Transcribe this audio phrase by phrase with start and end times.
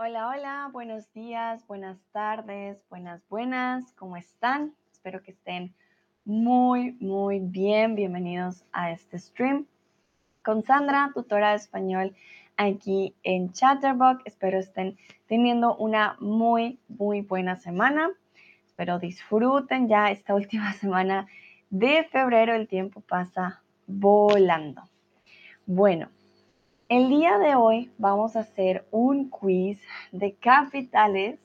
[0.00, 4.72] Hola, hola, buenos días, buenas tardes, buenas, buenas, ¿cómo están?
[4.92, 5.74] Espero que estén
[6.24, 7.96] muy, muy bien.
[7.96, 9.66] Bienvenidos a este stream
[10.44, 12.14] con Sandra, tutora de español
[12.56, 14.22] aquí en Chatterbox.
[14.24, 18.08] Espero estén teniendo una muy, muy buena semana.
[18.68, 21.26] Espero disfruten ya esta última semana
[21.70, 22.54] de febrero.
[22.54, 24.80] El tiempo pasa volando.
[25.66, 26.08] Bueno,
[26.88, 29.78] el día de hoy vamos a hacer un quiz
[30.10, 31.38] de capitales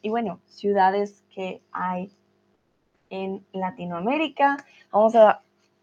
[0.00, 2.12] y bueno, ciudades que hay
[3.10, 4.58] en Latinoamérica.
[4.92, 5.42] Vamos a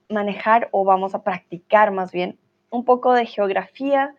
[0.09, 4.15] manejar o vamos a practicar más bien un poco de geografía.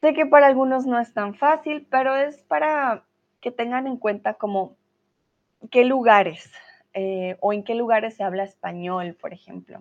[0.00, 3.04] Sé que para algunos no es tan fácil, pero es para
[3.42, 4.76] que tengan en cuenta como
[5.70, 6.50] qué lugares
[6.94, 9.80] eh, o en qué lugares se habla español, por ejemplo,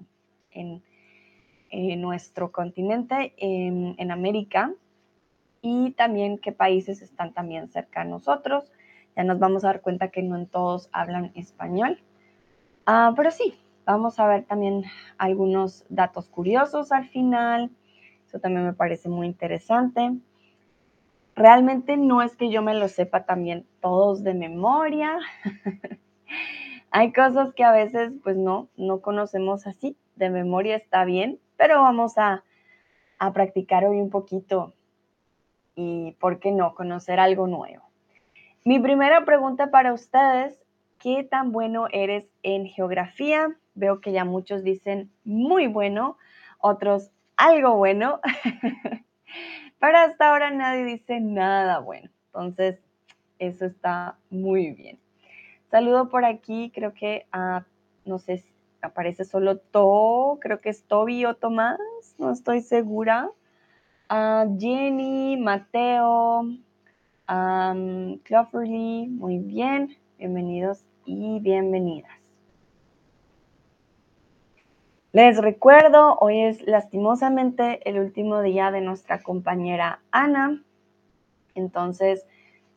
[1.70, 4.74] en nuestro continente, en, América,
[5.62, 8.72] y también qué países están también cerca de nosotros.
[9.16, 12.00] Ya nos vamos a dar cuenta que no en todos hablan español.
[12.86, 14.84] Ah, pero sí, vamos a ver también
[15.18, 17.72] algunos datos curiosos al final.
[18.28, 20.12] Eso también me parece muy interesante.
[21.36, 25.18] Realmente no es que yo me lo sepa también todos de memoria.
[26.92, 29.98] Hay cosas que a veces pues no, no conocemos así.
[30.16, 32.44] De memoria está bien, pero vamos a,
[33.34, 34.74] practicar hoy un poquito
[35.76, 37.84] y, ¿por qué no?, conocer algo nuevo.
[38.64, 40.60] Mi primera pregunta para ustedes,
[41.00, 43.56] ¿qué tan bueno eres en geografía?
[43.74, 46.18] Veo que ya muchos dicen muy bueno,
[46.60, 48.20] otros algo bueno,
[49.80, 52.10] pero hasta ahora nadie dice nada bueno.
[52.28, 52.80] Entonces,
[53.40, 55.00] eso está muy bien.
[55.72, 57.66] Saludo por aquí, creo que a,
[58.06, 58.44] no sé
[58.86, 61.80] aparece solo To, creo que es Toby o Tomás,
[62.18, 63.30] no estoy segura.
[64.10, 66.42] Uh, Jenny, Mateo,
[67.30, 72.12] um, Cloverly, muy bien, bienvenidos y bienvenidas.
[75.12, 80.62] Les recuerdo, hoy es lastimosamente el último día de nuestra compañera Ana,
[81.56, 82.26] entonces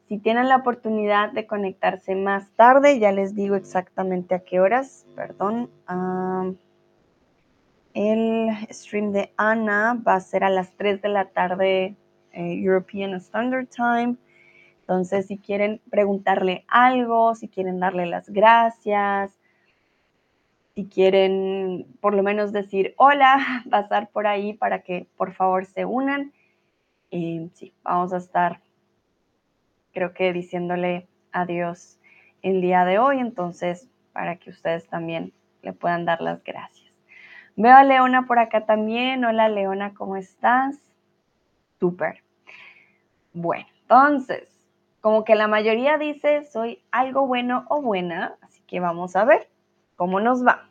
[0.09, 5.07] si tienen la oportunidad de conectarse más tarde, ya les digo exactamente a qué horas,
[5.15, 5.71] perdón.
[7.93, 11.97] el stream de Ana va a ser a las 3 de la tarde
[12.33, 14.17] eh, European Standard Time.
[14.81, 19.39] Entonces, si quieren preguntarle algo, si quieren darle las gracias,
[20.75, 25.85] si quieren por lo menos decir hola, pasar por ahí para que por favor se
[25.85, 26.33] unan.
[27.11, 28.63] Y sí, vamos a estar
[29.99, 31.99] creo que diciéndole adiós
[32.43, 35.33] el día de hoy, entonces para que ustedes también
[35.63, 36.89] le puedan dar las gracias.
[37.57, 39.25] Veo a Leona por acá también.
[39.25, 40.79] Hola Leona, ¿cómo estás?
[41.81, 42.23] Súper.
[43.33, 44.49] Bueno, entonces,
[45.01, 49.49] como que la mayoría dice soy algo bueno o buena, así que vamos a ver
[49.97, 50.69] cómo nos va.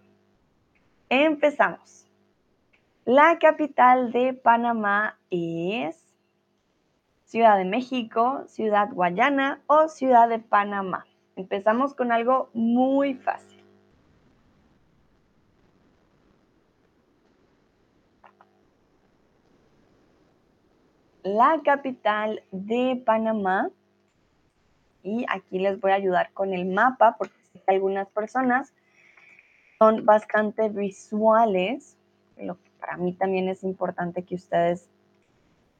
[1.10, 2.08] Empezamos.
[3.04, 6.06] La capital de Panamá es
[7.28, 11.06] Ciudad de México, Ciudad Guayana o Ciudad de Panamá.
[11.36, 13.62] Empezamos con algo muy fácil.
[21.24, 23.72] La capital de Panamá,
[25.04, 27.36] y aquí les voy a ayudar con el mapa porque
[27.68, 28.74] algunas personas
[29.80, 31.98] son bastante visuales,
[32.38, 34.90] lo que para mí también es importante que ustedes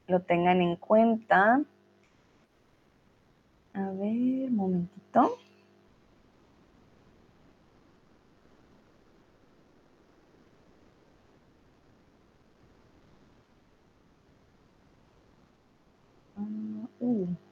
[0.08, 1.62] lo tengan en cuenta.
[3.74, 5.38] A ver, momentito.
[16.36, 17.47] Ah, uh.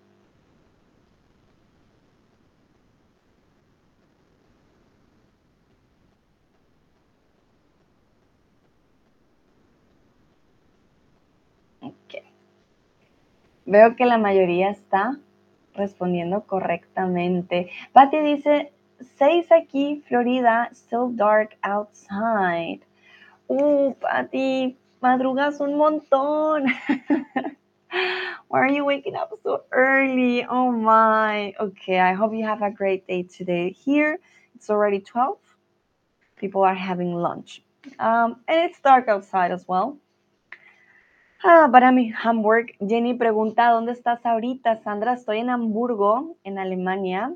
[13.66, 15.18] Veo que la mayoría está
[15.74, 17.68] respondiendo correctamente.
[17.92, 18.72] Patty dice,
[19.18, 22.80] seis aquí, Florida, still dark outside.
[23.48, 26.66] Uh, Patty, madrugas un montón.
[28.48, 30.44] Why are you waking up so early?
[30.48, 31.54] Oh my.
[31.58, 33.70] Okay, I hope you have a great day today.
[33.70, 34.18] Here,
[34.54, 35.38] it's already 12.
[36.36, 37.62] People are having lunch.
[37.98, 39.98] Um, and it's dark outside as well.
[41.42, 42.72] Ah, para mi Hamburg.
[42.80, 44.82] Jenny pregunta, ¿dónde estás ahorita?
[44.82, 47.34] Sandra, estoy en Hamburgo, en Alemania.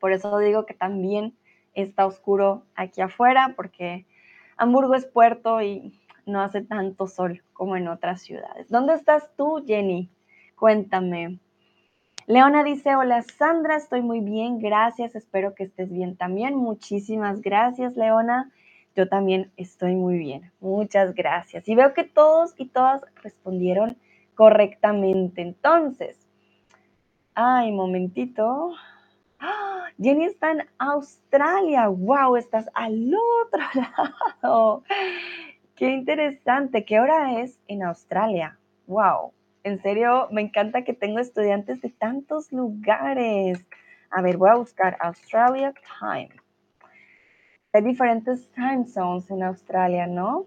[0.00, 1.36] Por eso digo que también
[1.74, 4.06] está oscuro aquí afuera, porque
[4.56, 8.68] Hamburgo es puerto y no hace tanto sol como en otras ciudades.
[8.68, 10.10] ¿Dónde estás tú, Jenny?
[10.56, 11.38] Cuéntame.
[12.26, 16.56] Leona dice, hola Sandra, estoy muy bien, gracias, espero que estés bien también.
[16.56, 18.50] Muchísimas gracias, Leona.
[18.94, 21.68] Yo también estoy muy bien, muchas gracias.
[21.68, 23.96] Y veo que todos y todas respondieron
[24.34, 25.42] correctamente.
[25.42, 26.18] Entonces,
[27.34, 28.72] ay, momentito.
[29.40, 29.86] ¡Ah!
[30.00, 31.88] Jenny está en Australia.
[31.88, 32.36] ¡Wow!
[32.36, 33.12] Estás al
[33.44, 33.62] otro
[34.42, 34.84] lado.
[35.74, 36.84] Qué interesante.
[36.84, 38.58] ¿Qué hora es en Australia?
[38.86, 39.32] ¡Wow!
[39.64, 43.66] En serio, me encanta que tengo estudiantes de tantos lugares.
[44.10, 46.30] A ver, voy a buscar Australia Time.
[47.74, 50.46] Hay diferentes time zones en Australia, ¿no?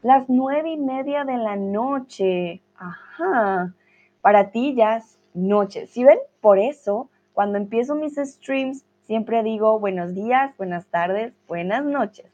[0.00, 2.62] Las nueve y media de la noche.
[2.76, 3.74] Ajá.
[4.22, 5.86] Para ti ya es noche.
[5.86, 6.18] ¿Sí ven?
[6.40, 12.32] Por eso, cuando empiezo mis streams, siempre digo buenos días, buenas tardes, buenas noches.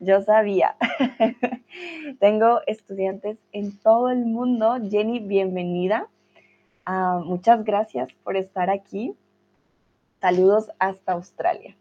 [0.00, 0.76] Yo sabía.
[2.20, 4.78] Tengo estudiantes en todo el mundo.
[4.88, 6.06] Jenny, bienvenida.
[6.86, 9.14] Ah, muchas gracias por estar aquí.
[10.22, 11.76] Saludos hasta Australia.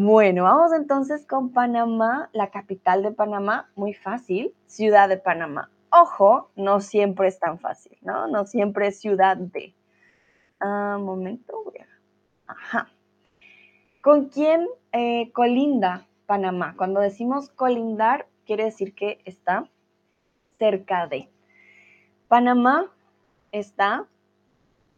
[0.00, 5.72] Bueno, vamos entonces con Panamá, la capital de Panamá, muy fácil, ciudad de Panamá.
[5.90, 8.28] Ojo, no siempre es tan fácil, ¿no?
[8.28, 9.74] No siempre es ciudad de.
[10.60, 11.52] Ah, momento,
[12.46, 12.88] Ajá.
[14.00, 16.74] ¿Con quién eh, colinda Panamá.
[16.76, 19.68] Cuando decimos colindar, quiere decir que está
[20.60, 21.28] cerca de.
[22.28, 22.88] Panamá
[23.50, 24.06] está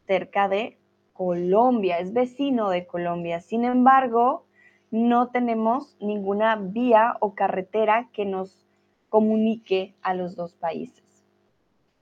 [0.07, 0.77] cerca de
[1.15, 3.41] Colombia, es vecino de Colombia.
[3.41, 4.45] Sin embargo,
[4.91, 8.67] no tenemos ninguna vía o carretera que nos
[9.09, 11.05] comunique a los dos países.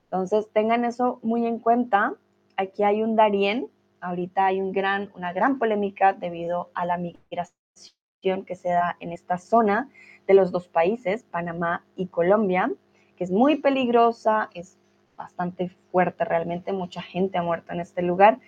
[0.04, 2.14] Entonces, tengan eso muy en cuenta.
[2.56, 3.68] Aquí hay un Darién,
[4.00, 9.90] ahorita hay una gran polémica debido a la migración que se da en esta zona
[10.26, 12.70] de los dos países, Panamá y Colombia,
[13.16, 14.78] que es muy peligrosa, es
[15.16, 18.38] bastante fuerte realmente, mucha gente ha muerto en este lugar.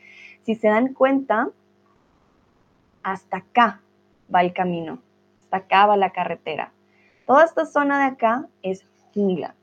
[0.42, 1.50] Si se dan cuenta,
[3.02, 3.80] hasta acá
[4.32, 5.00] va el camino,
[5.40, 6.72] hasta acá va la carretera.
[7.26, 9.54] Toda esta zona de acá es jungla.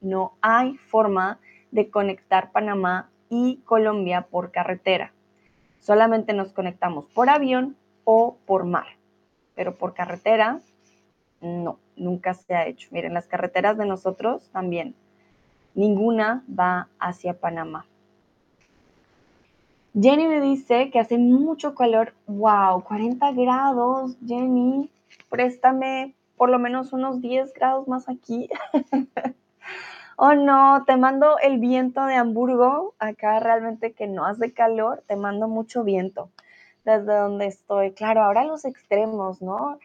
[0.00, 1.38] No hay forma
[1.70, 5.12] de conectar Panamá y Colombia por carretera.
[5.78, 8.86] Solamente nos conectamos por avión o por mar
[9.60, 10.58] pero por carretera,
[11.42, 12.88] no, nunca se ha hecho.
[12.92, 14.94] Miren, las carreteras de nosotros también,
[15.74, 17.84] ninguna va hacia Panamá.
[19.92, 22.14] Jenny me dice que hace mucho calor.
[22.26, 22.84] ¡Wow!
[22.84, 24.88] 40 grados, Jenny.
[25.28, 28.48] Préstame por lo menos unos 10 grados más aquí.
[30.16, 32.94] oh no, te mando el viento de Hamburgo.
[33.00, 36.30] Acá realmente que no hace calor, te mando mucho viento
[36.84, 37.92] desde donde estoy.
[37.92, 39.78] Claro, ahora los extremos, ¿no?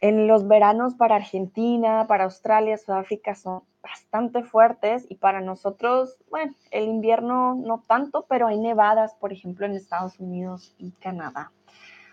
[0.00, 6.54] En los veranos para Argentina, para Australia, Sudáfrica son bastante fuertes y para nosotros, bueno,
[6.70, 11.50] el invierno no tanto, pero hay nevadas, por ejemplo, en Estados Unidos y Canadá.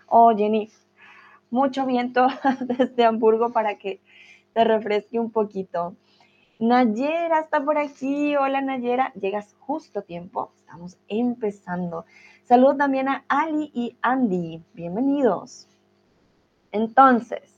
[0.08, 0.70] Oh, Jenny,
[1.50, 2.26] mucho viento
[2.60, 4.00] desde Hamburgo para que
[4.52, 5.94] te refresque un poquito.
[6.58, 8.34] Nayera está por aquí.
[8.34, 10.52] Hola Nayera, llegas justo a tiempo.
[10.56, 12.04] Estamos empezando.
[12.42, 14.62] Saludos también a Ali y Andy.
[14.72, 15.68] Bienvenidos.
[16.72, 17.55] Entonces,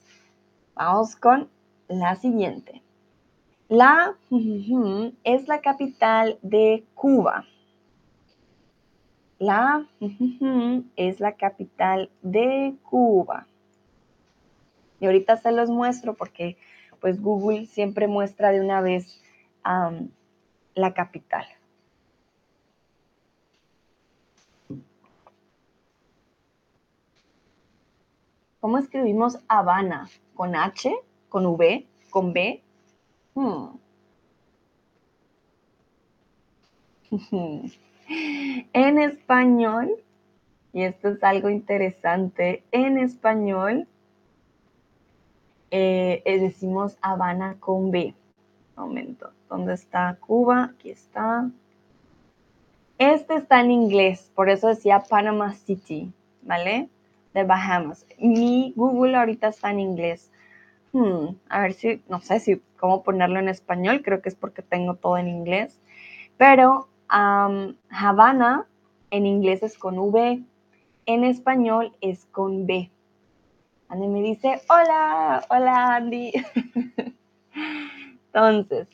[0.78, 1.48] vamos con
[1.88, 2.82] la siguiente.
[3.68, 4.14] La
[5.24, 7.44] es la capital de Cuba.
[9.38, 9.84] La
[10.96, 13.46] es la capital de Cuba.
[15.00, 16.56] Y ahorita se los muestro porque
[17.00, 19.20] pues Google siempre muestra de una vez
[20.74, 21.44] la capital.
[28.60, 30.08] ¿Cómo escribimos Habana?
[30.38, 30.94] ¿Con H?
[31.28, 31.84] ¿Con V?
[32.10, 32.62] ¿Con B?
[33.34, 33.70] Hmm.
[38.72, 39.96] en español,
[40.72, 43.88] y esto es algo interesante, en español
[45.72, 48.14] eh, decimos Habana con B.
[48.76, 50.70] momento, ¿dónde está Cuba?
[50.76, 51.50] Aquí está.
[52.96, 56.88] Este está en inglés, por eso decía Panama City, ¿vale?
[57.44, 58.06] Bahamas.
[58.18, 60.30] Mi Google ahorita está en inglés.
[60.92, 64.62] Hmm, a ver si, no sé si cómo ponerlo en español, creo que es porque
[64.62, 65.78] tengo todo en inglés.
[66.36, 68.66] Pero Havana
[69.10, 70.42] en inglés es con V,
[71.06, 72.90] en español es con B.
[73.88, 76.32] Andy me dice, hola, hola Andy.
[78.26, 78.88] Entonces,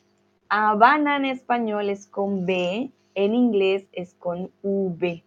[0.49, 5.25] Habana en español es con B, en inglés es con V.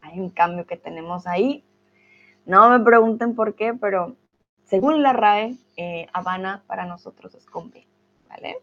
[0.00, 1.62] Hay un cambio que tenemos ahí.
[2.48, 4.16] No me pregunten por qué, pero
[4.64, 7.70] según la RAE, eh, Habana para nosotros es con
[8.26, 8.56] ¿vale?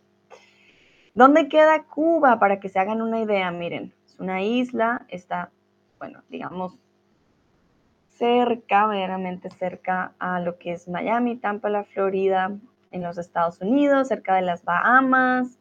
[1.14, 2.40] ¿Dónde queda Cuba?
[2.40, 5.52] Para que se hagan una idea, miren, es una isla, está,
[6.00, 6.80] bueno, digamos,
[8.10, 12.58] cerca, verdaderamente cerca a lo que es Miami, Tampa, la Florida,
[12.90, 15.60] en los Estados Unidos, cerca de las Bahamas,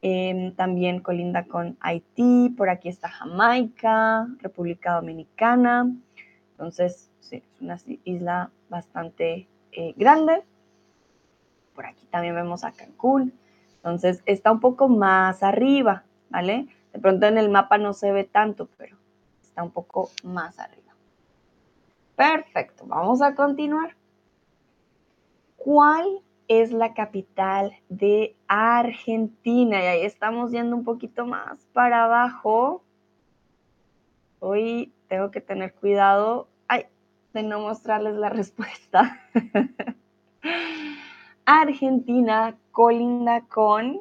[0.00, 5.94] em, también colinda con Haití, por aquí está Jamaica, República Dominicana,
[6.52, 10.42] entonces sí, es una isla bastante eh, grande.
[11.74, 13.32] Por aquí también vemos a Cancún,
[13.76, 16.68] entonces está un poco más arriba, ¿vale?
[16.92, 18.96] De pronto en el mapa no se ve tanto, pero
[19.40, 20.92] está un poco más arriba.
[22.16, 23.96] Perfecto, vamos a continuar.
[25.56, 29.82] ¿Cuál es la capital de Argentina?
[29.82, 32.82] Y ahí estamos yendo un poquito más para abajo.
[34.40, 36.49] Hoy tengo que tener cuidado
[37.32, 39.20] de no mostrarles la respuesta.
[41.44, 44.00] Argentina colinda con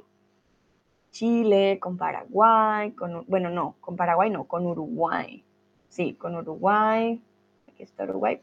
[1.11, 5.43] Chile, con Paraguay, con, bueno, no, con Paraguay no, con Uruguay.
[5.89, 7.21] Sí, con Uruguay.
[7.67, 8.41] Aquí está Uruguay.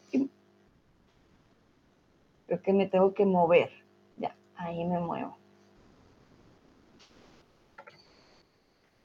[2.46, 3.70] Creo que me tengo que mover.
[4.16, 5.36] Ya, ahí me muevo.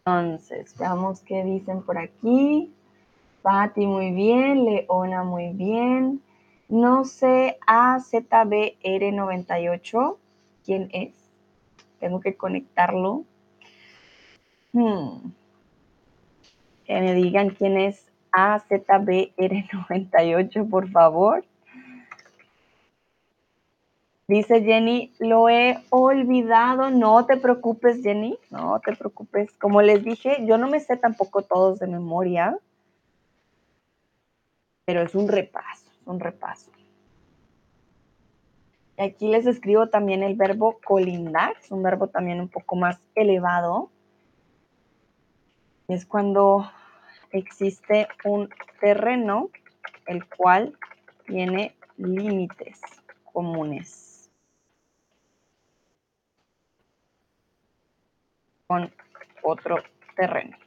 [0.05, 2.73] Entonces, veamos qué dicen por aquí.
[3.41, 4.65] Pati, muy bien.
[4.65, 6.21] Leona, muy bien.
[6.69, 10.17] No sé, AZBR98.
[10.65, 11.13] ¿Quién es?
[11.99, 13.25] Tengo que conectarlo.
[14.73, 15.31] Hmm.
[16.85, 21.45] Que me digan quién es AZBR98, por favor.
[24.27, 26.89] Dice Jenny, lo he olvidado.
[26.89, 29.51] No te preocupes, Jenny, no te preocupes.
[29.57, 32.57] Como les dije, yo no me sé tampoco todos de memoria,
[34.85, 36.71] pero es un repaso, un repaso.
[38.97, 42.99] Y aquí les escribo también el verbo colindar, es un verbo también un poco más
[43.15, 43.89] elevado.
[45.87, 46.69] Es cuando
[47.31, 49.49] existe un terreno
[50.05, 50.77] el cual
[51.25, 52.81] tiene límites
[53.23, 54.29] comunes
[58.67, 58.89] con
[59.43, 59.83] otro
[60.15, 60.57] terreno.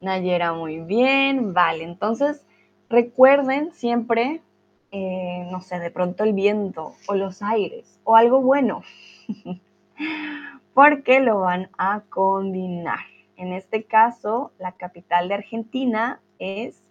[0.00, 1.52] Nayera, muy bien.
[1.52, 2.44] Vale, entonces
[2.88, 4.40] recuerden siempre,
[4.92, 8.82] eh, no sé, de pronto el viento o los aires o algo bueno,
[10.74, 13.00] porque lo van a combinar.
[13.36, 16.82] En este caso, la capital de Argentina es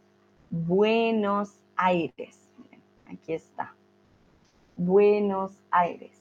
[0.52, 2.40] Buenos Aires.
[3.08, 3.74] Aquí está.
[4.78, 6.12] Buenos Aires.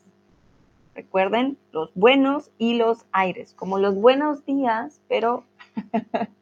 [0.94, 5.44] Recuerden los buenos y los aires, como los buenos días, pero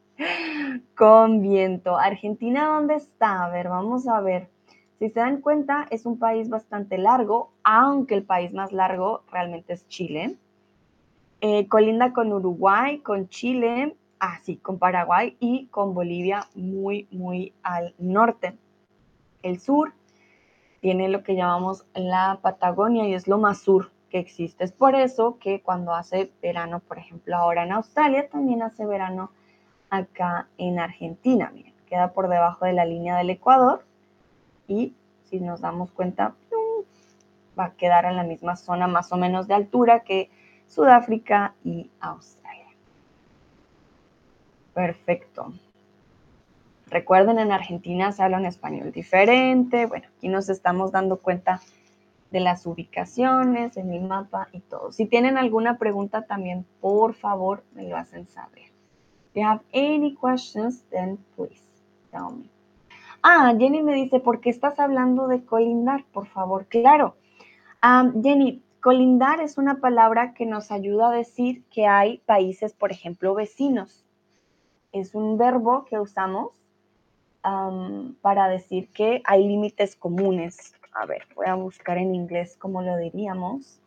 [0.95, 1.97] con viento.
[1.97, 3.45] Argentina, ¿dónde está?
[3.45, 4.49] A ver, vamos a ver.
[4.99, 9.73] Si se dan cuenta, es un país bastante largo, aunque el país más largo realmente
[9.73, 10.37] es Chile.
[11.41, 17.93] Eh, colinda con Uruguay, con Chile, así, con Paraguay y con Bolivia muy, muy al
[17.99, 18.57] norte.
[19.43, 19.93] El sur
[20.81, 24.63] tiene lo que llamamos la Patagonia y es lo más sur que existe.
[24.63, 29.31] Es por eso que cuando hace verano, por ejemplo, ahora en Australia, también hace verano
[29.89, 31.51] acá en Argentina.
[31.53, 33.85] Miren, queda por debajo de la línea del Ecuador
[34.67, 36.35] y si nos damos cuenta,
[37.57, 40.29] va a quedar en la misma zona más o menos de altura que
[40.67, 42.67] Sudáfrica y Australia.
[44.73, 45.53] Perfecto.
[46.89, 49.85] Recuerden, en Argentina se habla un español diferente.
[49.85, 51.61] Bueno, aquí nos estamos dando cuenta
[52.31, 54.91] de las ubicaciones en el mapa y todo.
[54.91, 58.66] Si tienen alguna pregunta también, por favor, me lo hacen saber
[59.37, 61.61] you have any questions, then please
[62.11, 62.49] tell me.
[63.23, 66.03] Ah, Jenny me dice, ¿por qué estás hablando de colindar?
[66.11, 67.15] Por favor, claro.
[68.23, 73.35] Jenny, colindar es una palabra que nos ayuda a decir que hay países, por ejemplo,
[73.35, 74.03] vecinos.
[74.91, 76.51] Es un verbo que usamos
[78.21, 80.73] para decir que hay límites comunes.
[80.93, 83.79] A ver, voy a buscar en inglés cómo lo diríamos.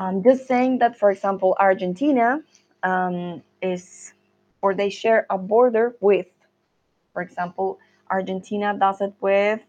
[0.00, 2.42] I'm just saying that, for example, Argentina
[2.82, 4.12] um, is,
[4.60, 6.26] or they share a border with,
[7.12, 7.78] for example,
[8.10, 9.60] Argentina does it with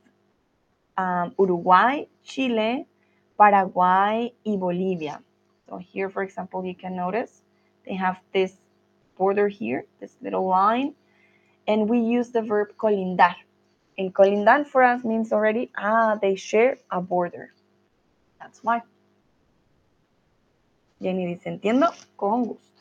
[0.98, 2.86] um, Uruguay, Chile,
[3.38, 5.22] Paraguay, and Bolivia.
[5.70, 7.42] So here, for example, you can notice
[7.86, 8.54] they have this
[9.18, 10.94] border here, this little line,
[11.68, 13.36] and we use the verb colindar.
[13.98, 17.54] And colindar for us means already, ah, they share a border.
[18.40, 18.82] That's why.
[21.02, 22.73] Jenny dice, entiendo, con gusto.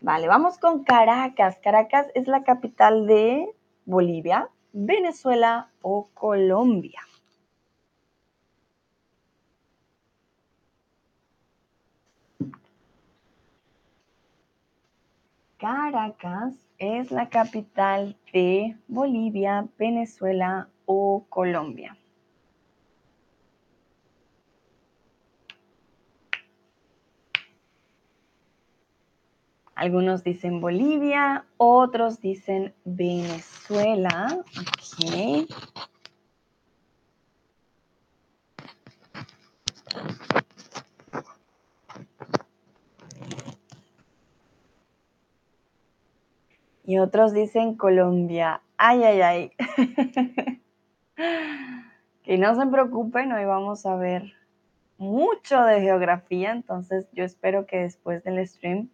[0.00, 1.58] Vale, vamos con Caracas.
[1.62, 3.52] Caracas es la capital de
[3.84, 7.00] Bolivia, Venezuela o Colombia.
[15.58, 21.96] Caracas es la capital de Bolivia, Venezuela o Colombia.
[29.78, 34.42] Algunos dicen Bolivia, otros dicen Venezuela.
[46.84, 48.60] Y otros dicen Colombia.
[48.76, 49.52] Ay, ay, ay.
[52.24, 54.32] que no se preocupen, hoy vamos a ver
[54.96, 58.88] mucho de geografía, entonces yo espero que después del stream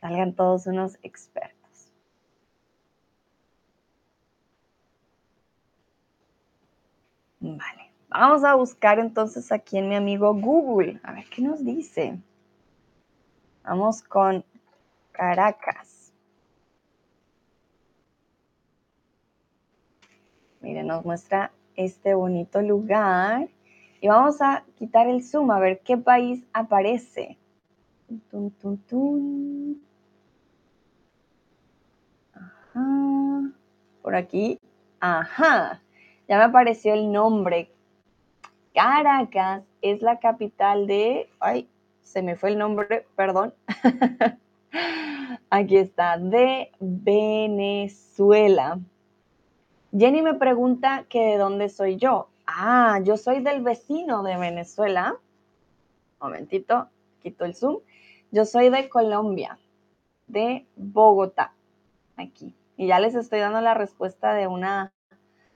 [0.00, 1.58] salgan todos unos expertos.
[7.40, 12.18] Vale, vamos a buscar entonces aquí en mi amigo Google, a ver qué nos dice.
[13.62, 14.44] Vamos con
[15.12, 16.12] Caracas.
[20.60, 23.48] Miren, nos muestra este bonito lugar.
[24.00, 27.36] Y vamos a quitar el zoom a ver qué país aparece.
[32.78, 33.50] Ajá.
[34.02, 34.60] Por aquí.
[35.00, 35.82] Ajá.
[36.28, 37.70] Ya me apareció el nombre.
[38.74, 41.28] Caracas es la capital de...
[41.40, 41.68] Ay,
[42.02, 43.54] se me fue el nombre, perdón.
[45.50, 48.78] Aquí está, de Venezuela.
[49.96, 52.28] Jenny me pregunta que de dónde soy yo.
[52.46, 55.16] Ah, yo soy del vecino de Venezuela.
[56.20, 56.88] Momentito,
[57.22, 57.78] quito el zoom.
[58.30, 59.58] Yo soy de Colombia,
[60.26, 61.54] de Bogotá,
[62.16, 62.54] aquí.
[62.78, 64.92] Y ya les estoy dando la respuesta de una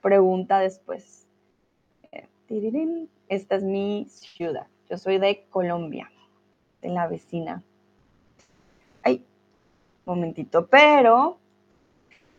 [0.00, 1.28] pregunta después.
[2.10, 2.28] Eh,
[3.28, 4.66] Esta es mi ciudad.
[4.90, 6.10] Yo soy de Colombia,
[6.82, 7.62] de la vecina.
[9.04, 9.24] Ay,
[10.04, 11.38] momentito, pero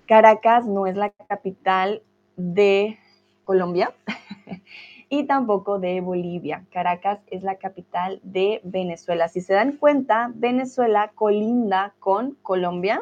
[0.06, 2.04] Caracas no es la capital
[2.36, 3.00] de
[3.46, 3.94] Colombia
[5.08, 6.66] y tampoco de Bolivia.
[6.74, 9.30] Caracas es la capital de Venezuela.
[9.30, 13.02] Si se dan cuenta, Venezuela colinda con Colombia,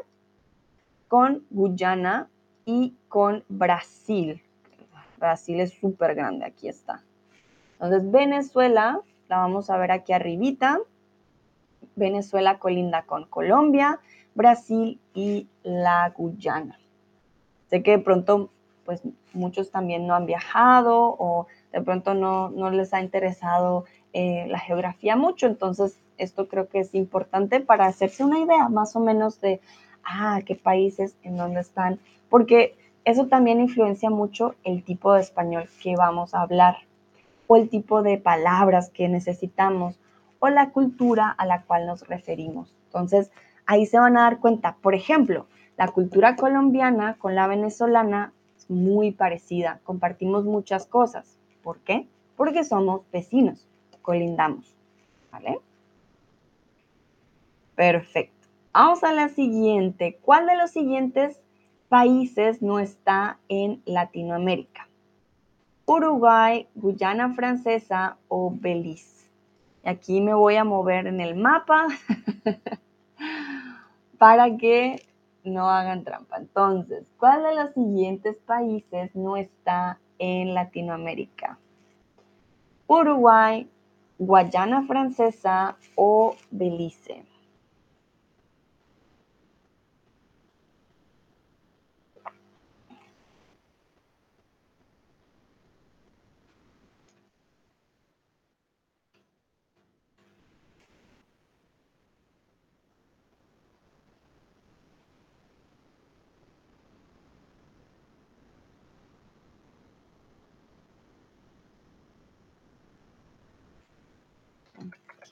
[1.12, 2.30] con Guyana
[2.64, 4.42] y con Brasil.
[5.18, 7.04] Brasil es súper grande, aquí está.
[7.74, 10.80] Entonces, Venezuela, la vamos a ver aquí arribita.
[11.98, 14.00] Venezuela colinda con Colombia,
[14.36, 16.80] Brasil y la Guyana.
[17.70, 18.50] Sé que de pronto,
[18.86, 19.02] pues
[19.34, 25.18] muchos también no han viajado o de pronto no, les ha interesado eh, la geografía
[25.18, 29.60] mucho, entonces esto creo que es importante para hacerse una idea más o menos de,
[30.04, 35.68] ah, qué países, en dónde están, porque eso también influencia mucho el tipo de español
[35.82, 36.78] que vamos a hablar
[37.48, 40.00] o el tipo de palabras que necesitamos
[40.40, 42.76] o la cultura a la cual nos referimos.
[42.86, 43.32] Entonces,
[43.66, 48.70] ahí se van a dar cuenta, por ejemplo, la cultura colombiana con la venezolana es
[48.70, 51.38] muy parecida, compartimos muchas cosas.
[51.64, 52.08] ¿Por qué?
[52.36, 53.68] Porque somos vecinos,
[54.02, 54.76] colindamos.
[55.32, 55.60] ¿Vale?
[57.76, 58.41] Perfecto.
[58.74, 60.18] Vamos a la siguiente.
[60.22, 61.38] ¿Cuál de los siguientes
[61.90, 64.88] países no está en Latinoamérica?
[65.86, 69.30] Uruguay, Guyana Francesa o Belice.
[69.84, 71.88] Aquí me voy a mover en el mapa
[74.18, 75.06] para que
[75.44, 76.38] no hagan trampa.
[76.38, 81.58] Entonces, ¿cuál de los siguientes países no está en Latinoamérica?
[82.88, 83.68] Uruguay,
[84.18, 87.26] Guayana Francesa o Belice.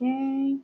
[0.01, 0.61] Y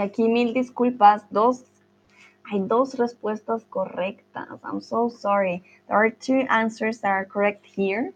[0.00, 1.64] aquí mil disculpas, dos,
[2.44, 4.60] hay dos respuestas correctas.
[4.64, 5.62] I'm so sorry.
[5.88, 8.12] There are two answers that are correct here.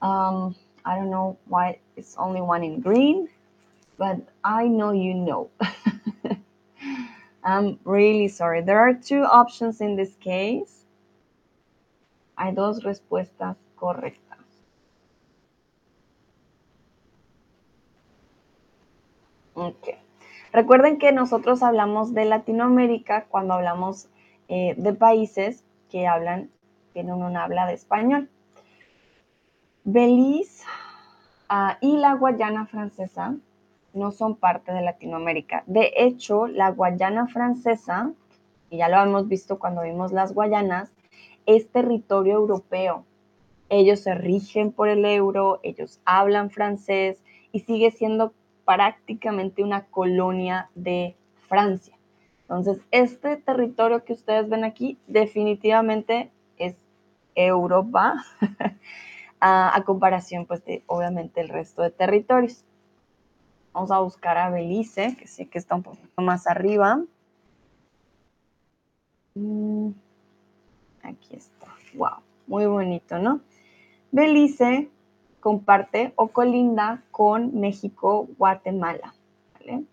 [0.00, 0.54] Um,
[0.84, 3.28] I don't know why it's only one in green,
[3.98, 5.50] but I know you know.
[7.44, 8.62] I'm really sorry.
[8.62, 10.83] There are two options in this case.
[12.44, 14.38] Hay dos respuestas correctas.
[19.54, 19.88] Ok.
[20.52, 24.08] Recuerden que nosotros hablamos de Latinoamérica cuando hablamos
[24.48, 26.50] eh, de países que hablan,
[26.92, 28.28] tienen un habla de español.
[29.84, 30.66] Belice,
[31.48, 33.36] ah, y la Guayana francesa
[33.94, 35.64] no son parte de Latinoamérica.
[35.66, 38.12] De hecho, la Guayana francesa,
[38.68, 40.92] y ya lo hemos visto cuando vimos las Guayanas,
[41.46, 43.04] es territorio europeo.
[43.68, 47.18] Ellos se rigen por el euro, ellos hablan francés
[47.52, 48.32] y sigue siendo
[48.64, 51.16] prácticamente una colonia de
[51.48, 51.96] Francia.
[52.42, 56.76] Entonces, este territorio que ustedes ven aquí definitivamente es
[57.34, 58.24] Europa
[59.40, 62.64] a, comparación, pues, de obviamente el resto de territorios.
[63.72, 67.02] Vamos a buscar a Belice, que sé que está un poquito más arriba.
[69.34, 69.90] Mm,
[71.04, 71.68] aquí está.
[71.94, 73.40] Wow, muy bonito, ¿no?
[74.10, 74.88] Belice
[75.40, 79.14] comparte o colinda con México, Guatemala.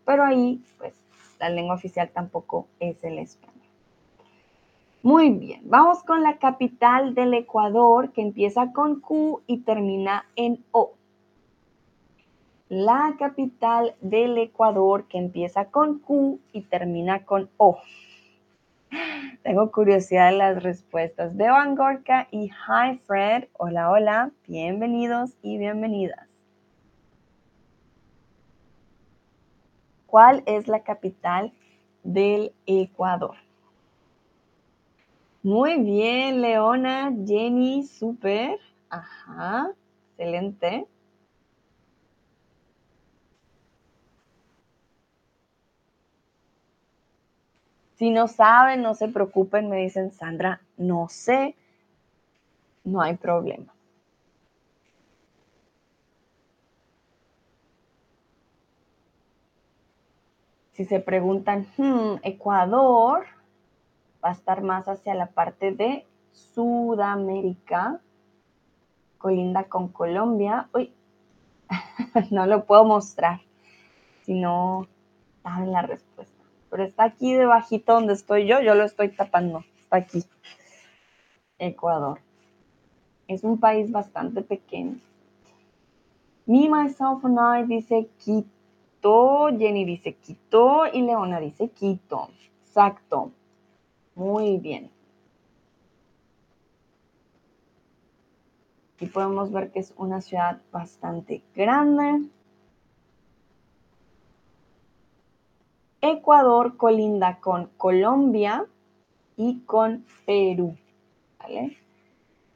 [0.05, 0.93] Pero ahí, pues,
[1.39, 3.51] la lengua oficial tampoco es el español.
[5.03, 10.63] Muy bien, vamos con la capital del Ecuador que empieza con Q y termina en
[10.71, 10.93] O.
[12.69, 17.79] La capital del Ecuador que empieza con Q y termina con O.
[19.43, 21.35] Tengo curiosidad de las respuestas.
[21.35, 23.45] Veo Angorca y Hi Fred.
[23.57, 24.31] Hola, hola.
[24.47, 26.27] Bienvenidos y bienvenidas.
[30.05, 31.53] ¿Cuál es la capital
[32.03, 33.35] del Ecuador?
[35.41, 38.59] Muy bien, Leona, Jenny, súper.
[38.89, 39.71] Ajá,
[40.09, 40.85] excelente.
[48.01, 51.55] Si no saben, no se preocupen, me dicen, Sandra, no sé,
[52.83, 53.75] no hay problema.
[60.71, 63.27] Si se preguntan, hmm, Ecuador
[64.25, 68.01] va a estar más hacia la parte de Sudamérica,
[69.19, 70.69] colinda con Colombia.
[70.73, 70.91] Uy,
[72.31, 73.41] no lo puedo mostrar,
[74.23, 74.87] si no
[75.43, 76.40] saben la respuesta
[76.71, 80.23] pero está aquí debajito donde estoy yo, yo lo estoy tapando, está aquí.
[81.59, 82.19] Ecuador.
[83.27, 84.95] Es un país bastante pequeño.
[86.45, 92.29] Me, myself and I dice Quito, Jenny dice Quito y Leona dice Quito.
[92.65, 93.31] Exacto.
[94.15, 94.89] Muy bien.
[98.95, 102.29] Aquí podemos ver que es una ciudad bastante grande.
[106.01, 108.65] Ecuador colinda con Colombia
[109.37, 110.75] y con Perú.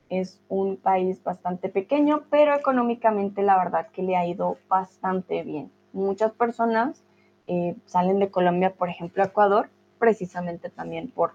[0.10, 5.72] Es un país bastante pequeño, pero económicamente la verdad que le ha ido bastante bien.
[5.94, 7.04] Muchas personas
[7.48, 11.34] eh, salen de Colombia, por ejemplo, a Ecuador, precisamente también por,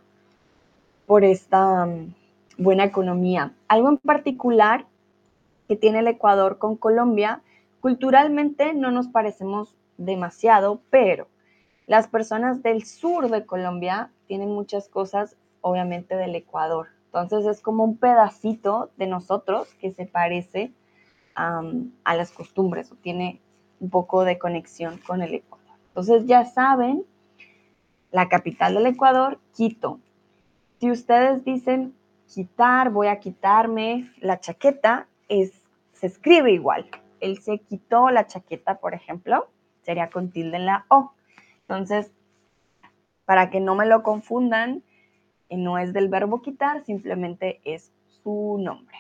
[1.07, 2.15] por esta mm,
[2.59, 3.53] buena economía.
[3.69, 4.85] Algo en particular
[5.69, 7.41] que tiene el Ecuador con Colombia,
[7.81, 11.29] culturalmente no nos parecemos demasiado, pero
[11.87, 16.89] las personas del sur de Colombia tienen muchas cosas, obviamente, del Ecuador.
[17.07, 20.73] Entonces es como un pedacito de nosotros que se parece
[21.35, 23.41] a las costumbres o tiene
[23.81, 25.77] un poco de conexión con el Ecuador.
[25.89, 27.05] Entonces ya saben,
[28.11, 30.01] la capital del Ecuador, Quito.
[30.79, 31.95] Si ustedes dicen
[32.27, 35.53] quitar, voy a quitarme la chaqueta, es,
[35.93, 36.87] se escribe igual.
[37.21, 39.49] Él se quitó la chaqueta, por ejemplo,
[39.83, 41.13] sería con tilde en la O.
[41.71, 42.13] Entonces,
[43.27, 44.83] para que no me lo confundan,
[45.49, 47.93] eh, no es del verbo quitar, simplemente es
[48.25, 48.97] su nombre.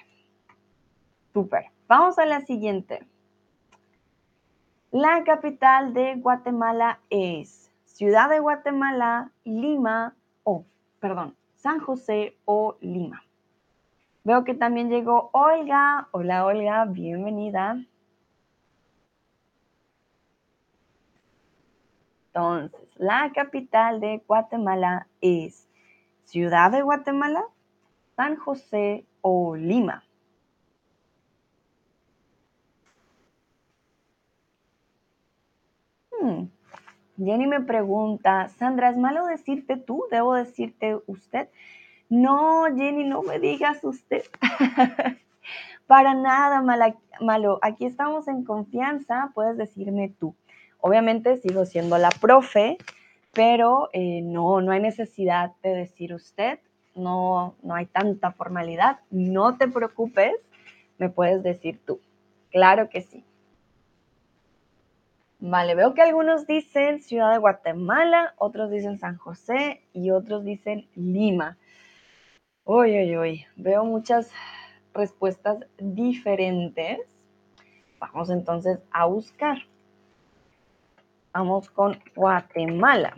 [1.33, 1.65] Súper.
[1.89, 3.05] Vamos a la siguiente.
[4.93, 10.65] La capital de Guatemala es Ciudad de Guatemala, Lima o,
[11.01, 13.25] perdón, San José o Lima.
[14.23, 16.07] Veo que también llegó Olga.
[16.13, 17.85] Hola Olga, bienvenida.
[22.33, 25.69] Entonces, la capital de Guatemala es
[26.25, 27.43] Ciudad de Guatemala,
[28.14, 30.05] San José o Lima.
[36.21, 36.45] Hmm.
[37.16, 40.05] Jenny me pregunta, Sandra, ¿es malo decirte tú?
[40.11, 41.49] ¿Debo decirte usted?
[42.09, 44.23] No, Jenny, no me digas usted.
[45.88, 46.62] Para nada
[47.21, 47.59] malo.
[47.62, 50.37] Aquí estamos en confianza, puedes decirme tú.
[50.81, 52.79] Obviamente sigo siendo la profe,
[53.33, 56.59] pero eh, no, no hay necesidad de decir usted,
[56.95, 60.35] no, no hay tanta formalidad, no te preocupes,
[60.99, 62.01] me puedes decir tú.
[62.51, 63.25] Claro que sí.
[65.38, 70.87] Vale, veo que algunos dicen Ciudad de Guatemala, otros dicen San José y otros dicen
[70.95, 71.57] Lima.
[72.64, 74.31] Uy, uy, uy, veo muchas
[74.93, 77.01] respuestas diferentes.
[77.99, 79.70] Vamos entonces a buscar.
[81.33, 83.16] Vamos con Guatemala.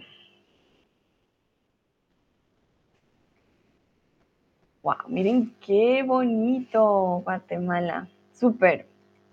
[4.83, 8.09] Wow, miren qué bonito Guatemala.
[8.33, 8.87] Súper.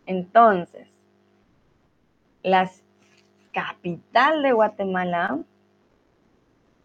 [0.06, 0.88] Entonces,
[2.42, 2.70] la
[3.52, 5.40] capital de Guatemala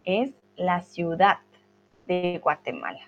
[0.03, 1.39] es la ciudad
[2.07, 3.01] de Guatemala.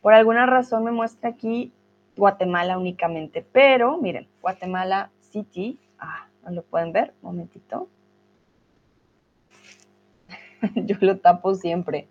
[0.00, 1.72] Por alguna razón me muestra aquí
[2.16, 7.14] Guatemala únicamente, pero miren, Guatemala City, ah, ¿no lo pueden ver?
[7.22, 7.88] Un momentito.
[10.74, 12.08] Yo lo tapo siempre.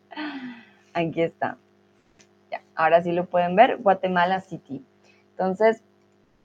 [0.93, 1.57] Aquí está.
[2.75, 4.85] Ahora sí lo pueden ver, Guatemala City.
[5.31, 5.83] Entonces,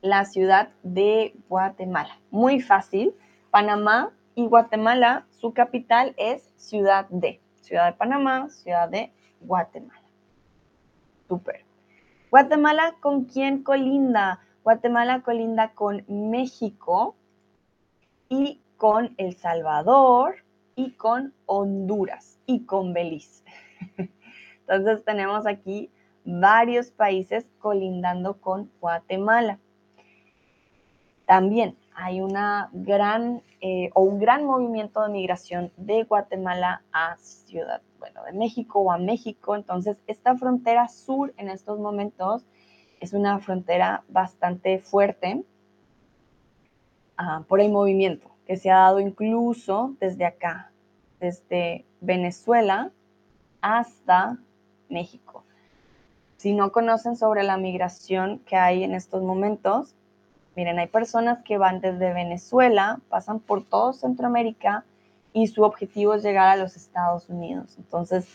[0.01, 2.19] la ciudad de Guatemala.
[2.31, 3.15] Muy fácil.
[3.51, 7.41] Panamá y Guatemala, su capital es Ciudad de.
[7.61, 10.01] Ciudad de Panamá, Ciudad de Guatemala.
[11.29, 11.65] Súper.
[12.31, 14.41] Guatemala, ¿con quién colinda?
[14.65, 17.15] Guatemala colinda con México
[18.29, 20.42] y con El Salvador
[20.77, 23.45] y con Honduras y con Belice.
[24.61, 25.91] Entonces tenemos aquí
[26.25, 29.59] varios países colindando con Guatemala.
[31.27, 37.83] También hay una gran eh, o un gran movimiento de migración de Guatemala a Ciudad,
[37.99, 39.55] bueno, de México o a México.
[39.55, 42.45] Entonces, esta frontera sur en estos momentos
[43.01, 45.45] es una frontera bastante fuerte
[47.17, 50.71] ah, por el movimiento que se ha dado incluso desde acá,
[51.21, 52.91] desde Venezuela
[53.61, 54.39] hasta
[54.89, 55.45] México.
[56.37, 59.95] Si no conocen sobre la migración que hay en estos momentos,
[60.55, 64.85] Miren, hay personas que van desde Venezuela, pasan por todo Centroamérica
[65.33, 67.75] y su objetivo es llegar a los Estados Unidos.
[67.79, 68.29] Entonces,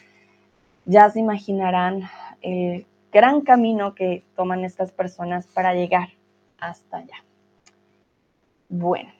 [0.86, 2.10] ya se imaginarán
[2.42, 6.10] el gran camino que toman estas personas para llegar
[6.60, 7.24] hasta allá.
[8.68, 9.12] Bueno,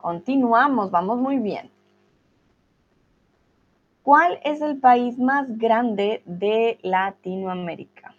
[0.00, 1.70] continuamos, vamos muy bien.
[4.02, 8.14] ¿Cuál es el país más grande de Latinoamérica?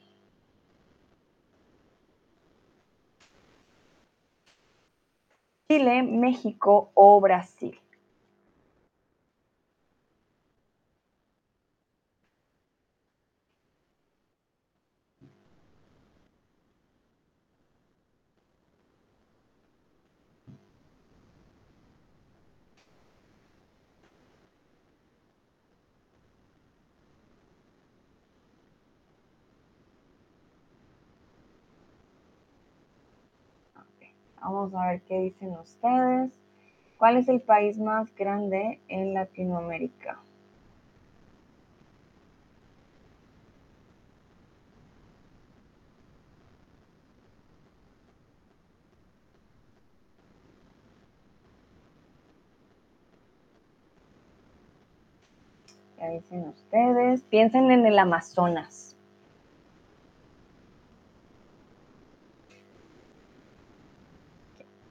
[5.67, 7.79] Chile, México o Brasil.
[34.51, 36.37] Vamos a ver qué dicen ustedes.
[36.97, 40.19] ¿Cuál es el país más grande en Latinoamérica?
[55.97, 57.23] ¿Qué dicen ustedes?
[57.23, 58.90] Piensen en el Amazonas.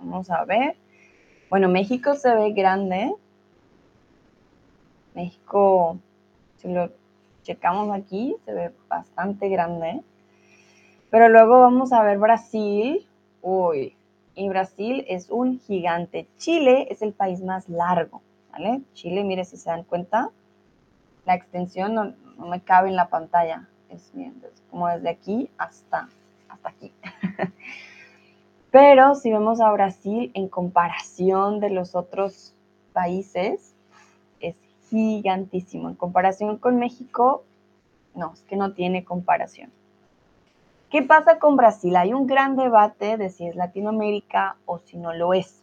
[0.00, 0.76] Vamos a ver.
[1.50, 3.14] Bueno, México se ve grande.
[5.14, 5.98] México,
[6.56, 6.90] si lo
[7.42, 10.00] checamos aquí, se ve bastante grande.
[11.10, 13.06] Pero luego vamos a ver Brasil.
[13.42, 13.94] Uy,
[14.34, 16.26] y Brasil es un gigante.
[16.38, 18.22] Chile es el país más largo.
[18.94, 20.30] Chile, mire si se dan cuenta,
[21.24, 22.14] la extensión no,
[22.46, 23.68] me cabe en la pantalla.
[23.88, 26.08] Es, es como desde aquí hasta,
[26.48, 26.92] hasta aquí.
[28.70, 32.54] Pero si vemos a Brasil en comparación de los otros
[32.92, 33.74] países,
[34.40, 34.54] es
[34.88, 35.88] gigantísimo.
[35.88, 37.44] En comparación con México,
[38.14, 39.72] no, es que no tiene comparación.
[40.88, 41.96] ¿Qué pasa con Brasil?
[41.96, 45.62] Hay un gran debate de si es Latinoamérica o si no lo es.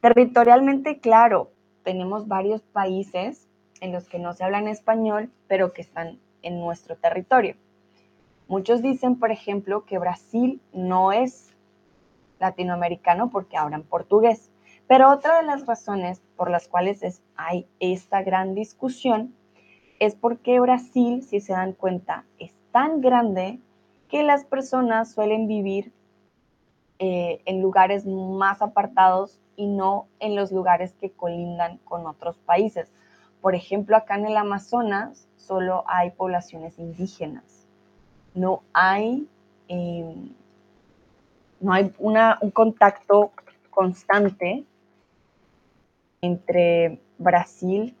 [0.00, 1.50] Territorialmente, claro,
[1.82, 3.48] tenemos varios países
[3.80, 7.54] en los que no se habla español, pero que están en nuestro territorio.
[8.48, 11.45] Muchos dicen, por ejemplo, que Brasil no es
[12.38, 14.50] latinoamericano porque hablan portugués.
[14.86, 19.34] Pero otra de las razones por las cuales hay esta gran discusión
[19.98, 23.60] es porque Brasil, si se dan cuenta, es tan grande
[24.08, 25.92] que las personas suelen vivir
[26.98, 32.92] eh, en lugares más apartados y no en los lugares que colindan con otros países.
[33.40, 37.66] Por ejemplo, acá en el Amazonas solo hay poblaciones indígenas.
[38.34, 39.28] No hay
[39.68, 40.34] em,
[41.60, 43.32] no hay un contacto
[43.70, 44.64] constante
[46.20, 47.94] entre Brasil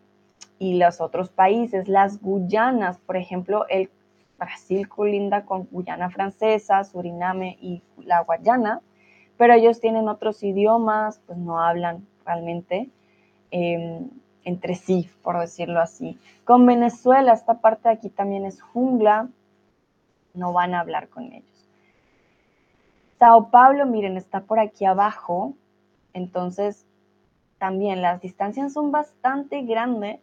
[0.58, 1.88] y los otros países.
[1.88, 3.90] Las Guyanas, por ejemplo, el
[4.38, 8.80] Brasil colinda con Guyana Francesa, Suriname y la Guayana,
[9.36, 12.90] pero ellos tienen otros idiomas, pues no hablan realmente
[13.50, 14.08] em,
[14.44, 16.18] entre sí, por decirlo así.
[16.44, 19.28] Con Venezuela, esta parte de aquí también es jungla,
[20.34, 21.55] no van a hablar con ellos.
[23.18, 25.54] Sao Paulo, miren, está por aquí abajo,
[26.12, 26.86] entonces
[27.58, 30.20] también las distancias son bastante grandes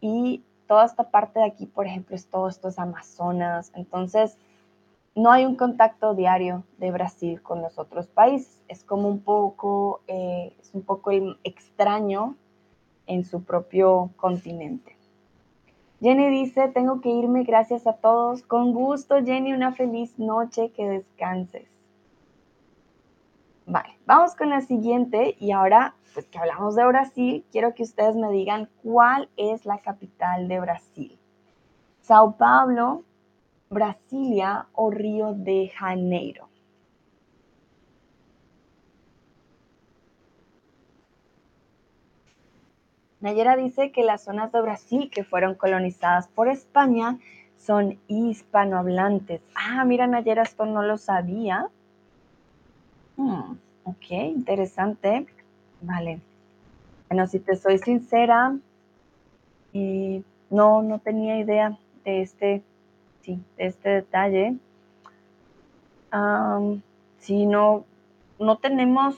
[0.00, 4.36] y toda esta parte de aquí, por ejemplo, es todo esto es Amazonas, entonces
[5.14, 8.60] no hay un contacto diario de Brasil con los otros países.
[8.68, 11.10] Es como un poco, eh, es un poco
[11.42, 12.36] extraño
[13.06, 14.97] en su propio continente.
[16.00, 18.42] Jenny dice, tengo que irme, gracias a todos.
[18.42, 21.68] Con gusto, Jenny, una feliz noche, que descanses.
[23.66, 28.16] Vale, vamos con la siguiente y ahora, pues que hablamos de Brasil, quiero que ustedes
[28.16, 31.18] me digan cuál es la capital de Brasil.
[32.00, 33.02] Sao Paulo,
[33.68, 36.47] Brasilia o Río de Janeiro.
[43.20, 47.18] Nayera dice que las zonas de Brasil que fueron colonizadas por España
[47.56, 49.42] son hispanohablantes.
[49.54, 51.68] Ah, mira Nayera, esto no lo sabía.
[53.16, 55.26] Hmm, ok, interesante.
[55.80, 56.20] Vale.
[57.08, 58.56] Bueno, si te soy sincera,
[60.50, 62.62] no, no tenía idea de este
[63.56, 64.56] este detalle.
[67.18, 67.84] si no,
[68.38, 69.16] no tenemos,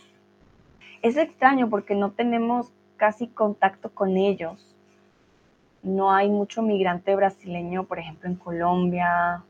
[1.02, 4.76] es extraño porque no tenemos casi contacto con ellos.
[5.82, 9.42] No hay mucho migrante brasileño, por ejemplo, en Colombia.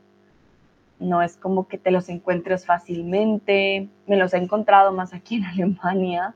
[0.99, 3.89] No es como que te los encuentres fácilmente.
[4.07, 6.33] Me los he encontrado más aquí en Alemania.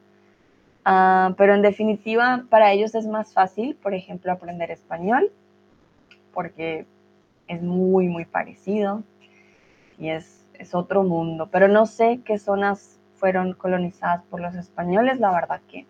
[0.84, 5.32] Ah, pero en definitiva, para ellos es más fácil, por ejemplo, aprender español,
[6.34, 6.86] porque
[7.47, 9.04] es muy, muy parecido
[9.97, 11.47] y es, es otro mundo.
[11.49, 15.88] Pero no sé qué zonas fueron colonizadas por los españoles, la verdad que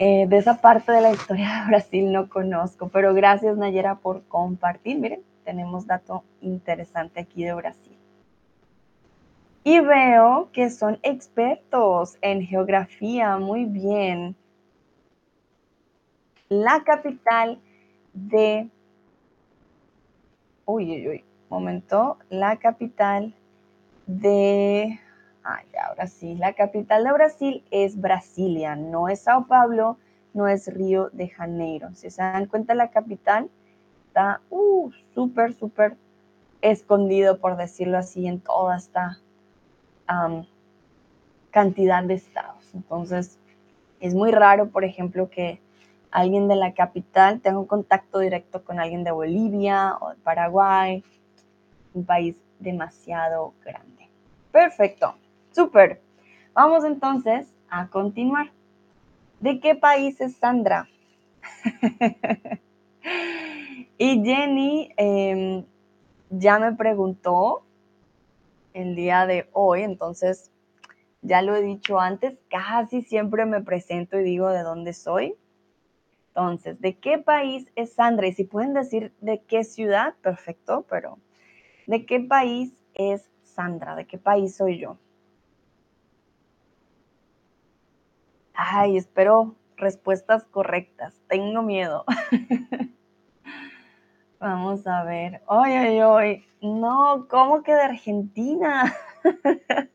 [0.00, 4.24] eh, de esa parte de la historia de Brasil no conozco, pero gracias Nayera por
[4.24, 4.98] compartir.
[4.98, 7.96] Miren, tenemos dato interesante aquí de Brasil.
[9.62, 14.34] Y veo que son expertos en geografía, muy bien.
[16.48, 17.60] La capital
[18.14, 18.70] de
[20.64, 23.34] uy, uy, uy, momento, la capital
[24.06, 24.98] de,
[25.54, 29.98] ay, ahora sí, la capital de Brasil es Brasilia, no es Sao Paulo,
[30.34, 31.90] no es Río de Janeiro.
[31.94, 33.50] Si se dan cuenta, la capital
[34.06, 35.96] está uh, súper, súper
[36.62, 39.18] escondido, por decirlo así, en toda esta
[41.50, 42.64] cantidad de estados.
[42.74, 43.38] Entonces,
[44.00, 45.60] es muy raro, por ejemplo, que
[46.10, 51.04] alguien de la capital, tengo contacto directo con alguien de Bolivia o de Paraguay,
[51.94, 54.08] un país demasiado grande.
[54.50, 55.14] Perfecto,
[55.52, 56.00] súper.
[56.54, 58.50] Vamos entonces a continuar.
[59.40, 60.88] ¿De qué país es Sandra?
[63.98, 65.64] y Jenny em,
[66.30, 67.62] ya me preguntó
[68.74, 70.50] el día de hoy, entonces
[71.22, 75.34] ya lo he dicho antes, casi siempre me presento y digo de dónde soy.
[76.28, 78.28] Entonces, ¿de qué país es Sandra?
[78.28, 81.18] Y si pueden decir de qué ciudad, perfecto, pero
[81.86, 83.96] ¿de qué país es Sandra?
[83.96, 84.96] ¿De qué país soy yo?
[88.62, 91.14] Ay, espero respuestas correctas.
[91.28, 92.04] Tengo miedo.
[94.38, 95.40] Vamos a ver.
[95.48, 96.44] Ay, ay, ay.
[96.60, 98.94] No, ¿cómo que de Argentina?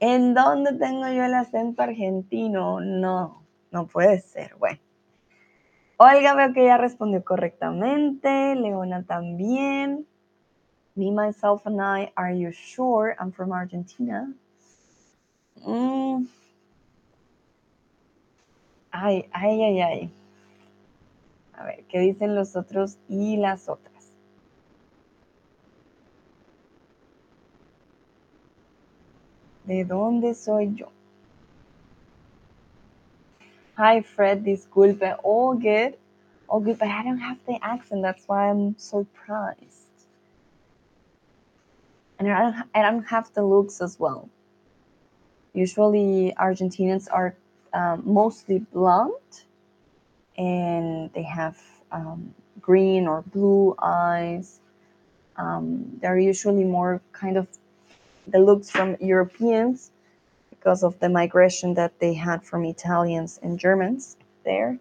[0.00, 2.80] ¿En dónde tengo yo el acento argentino?
[2.80, 4.56] No, no puede ser.
[4.58, 4.80] Bueno.
[5.98, 8.54] Olga veo que ya respondió correctamente.
[8.54, 10.06] Leona también.
[10.94, 12.12] Me, myself, and I.
[12.16, 13.14] Are you sure?
[13.20, 14.32] I'm from Argentina.
[15.66, 16.26] Mm.
[18.92, 20.10] Ay, ay, ay, ay.
[21.54, 23.92] A ver, ¿qué dicen los otros y las otras?
[29.64, 30.88] ¿De dónde soy yo?
[33.78, 35.16] Hi, Fred, disculpe.
[35.22, 35.96] All good.
[36.48, 38.02] All good, but I don't have the accent.
[38.02, 39.88] That's why I'm surprised.
[42.18, 44.28] And I don't, I don't have the looks as well.
[45.54, 47.34] Usually, Argentinians are
[47.74, 49.44] um, mostly blonde
[50.36, 51.58] and they have
[51.90, 54.60] um, green or blue eyes.
[55.36, 57.48] Um, they're usually more kind of
[58.26, 59.90] the looks from Europeans
[60.50, 64.78] because of the migration that they had from Italians and Germans there.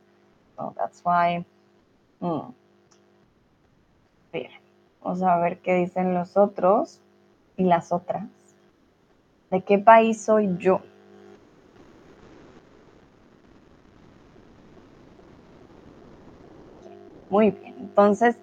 [0.57, 1.45] So that's why.
[2.21, 2.51] Hmm.
[4.31, 4.51] Bien.
[5.03, 6.99] Vamos a ver qué dicen los otros
[7.57, 8.23] y las otras.
[9.49, 10.81] ¿De qué país soy yo?
[17.31, 18.37] Muy bien, entonces,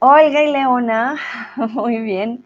[0.00, 1.14] Olga y Leona,
[1.56, 2.44] muy bien.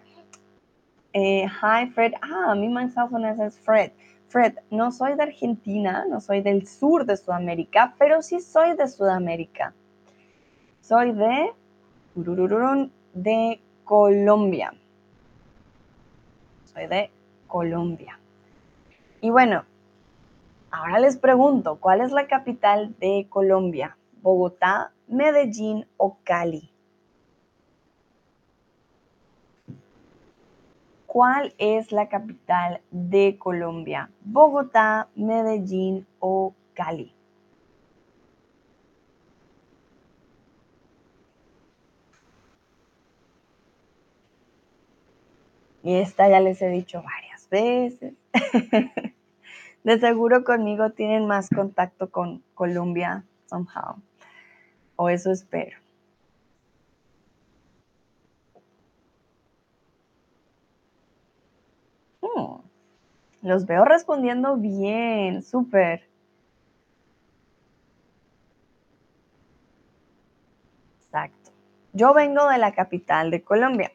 [1.14, 2.12] Eh, hi, Fred.
[2.20, 3.92] Ah, mi myself es Fred.
[4.28, 8.86] Fred, no soy de Argentina, no soy del sur de Sudamérica, pero sí soy de
[8.86, 9.72] Sudamérica.
[10.82, 11.54] Soy de
[13.14, 14.74] de Colombia.
[16.66, 17.10] Soy de
[17.46, 18.18] Colombia.
[19.22, 19.64] Y bueno,
[20.70, 23.96] ahora les pregunto, ¿cuál es la capital de Colombia?
[24.20, 26.70] ¿Bogotá, Medellín o Cali?
[31.06, 34.10] ¿Cuál es la capital de Colombia?
[34.20, 37.14] ¿Bogotá, Medellín o Cali?
[45.82, 48.14] Y esta ya les he dicho varias veces.
[49.84, 53.96] De seguro conmigo tienen más contacto con Colombia, somehow.
[54.98, 55.78] O eso espero.
[62.20, 62.60] Hmm.
[63.42, 66.08] Los veo respondiendo bien, súper.
[71.06, 71.50] Exacto.
[71.92, 73.90] Yo vengo de la capital de Colombia.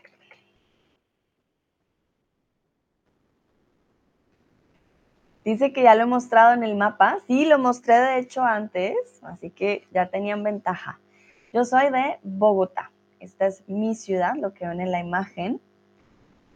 [5.44, 7.20] Dice que ya lo he mostrado en el mapa.
[7.28, 11.00] Sí, lo mostré de hecho antes, así que ya tenían ventaja.
[11.52, 12.92] Yo soy de Bogotá.
[13.20, 15.60] Esta es mi ciudad, lo que ven en la imagen.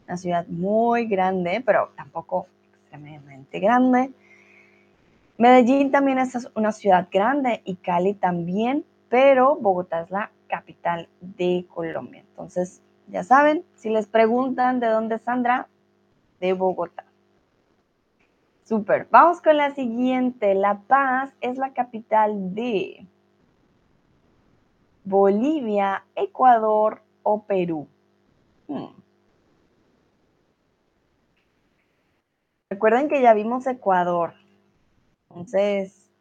[0.08, 4.12] Una ciudad muy grande, pero tampoco extremadamente grande.
[5.38, 11.66] Medellín también es una ciudad grande y Cali también, pero Bogotá es la capital de
[11.74, 12.24] Colombia.
[12.30, 15.68] Entonces, ya saben, si les preguntan de dónde es Sandra,
[16.40, 17.07] de Bogotá.
[18.68, 19.08] Súper.
[19.12, 20.54] Vamos con la siguiente.
[20.54, 23.08] La Paz es la capital de
[25.06, 27.88] Bolivia, Ecuador o Perú.
[28.68, 28.88] Hmm.
[32.70, 34.34] Recuerden que ya vimos Ecuador.
[35.30, 36.12] Entonces,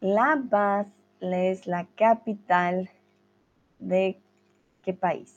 [0.00, 0.88] La Paz
[1.20, 2.90] es la capital
[3.80, 4.20] de
[4.82, 5.36] qué país.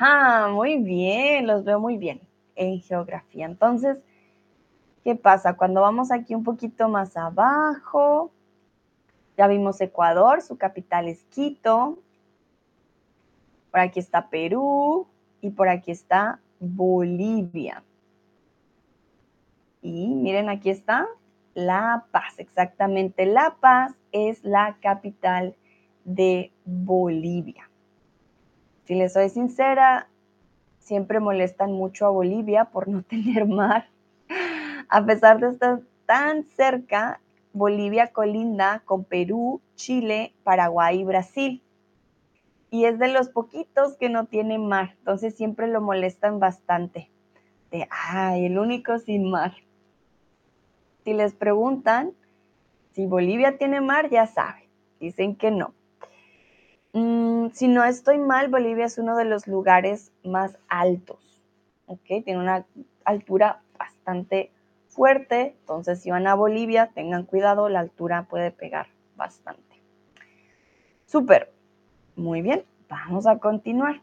[0.00, 2.20] Ah, muy bien, los veo muy bien
[2.54, 3.46] en geografía.
[3.46, 3.98] Entonces,
[5.02, 5.56] ¿qué pasa?
[5.56, 8.30] Cuando vamos aquí un poquito más abajo,
[9.36, 11.98] ya vimos Ecuador, su capital es Quito.
[13.70, 15.06] Por aquí está Perú
[15.40, 17.82] y por aquí está Bolivia.
[19.82, 21.06] Y miren, aquí está
[21.54, 23.26] La Paz, exactamente.
[23.26, 25.54] La Paz es la capital
[26.04, 27.70] de Bolivia.
[28.84, 30.08] Si les soy sincera,
[30.78, 33.88] siempre molestan mucho a Bolivia por no tener mar.
[34.88, 37.20] A pesar de estar tan cerca,
[37.52, 41.62] Bolivia colinda con Perú, Chile, Paraguay y Brasil
[42.70, 47.10] y es de los poquitos que no tiene mar, entonces siempre lo molestan bastante.
[47.70, 49.52] De, ay, el único sin mar.
[51.04, 52.14] Si les preguntan
[52.92, 54.64] si Bolivia tiene mar, ya saben,
[54.98, 55.72] dicen que no.
[56.92, 61.40] Mm, si no estoy mal, Bolivia es uno de los lugares más altos,
[61.86, 62.24] ¿ok?
[62.24, 62.66] Tiene una
[63.04, 64.50] altura bastante
[64.88, 69.62] fuerte, entonces si van a Bolivia, tengan cuidado, la altura puede pegar bastante.
[71.06, 71.52] Súper,
[72.18, 74.02] muy bien, vamos a continuar.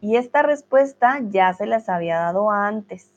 [0.00, 3.12] Y esta respuesta ya se las había dado antes.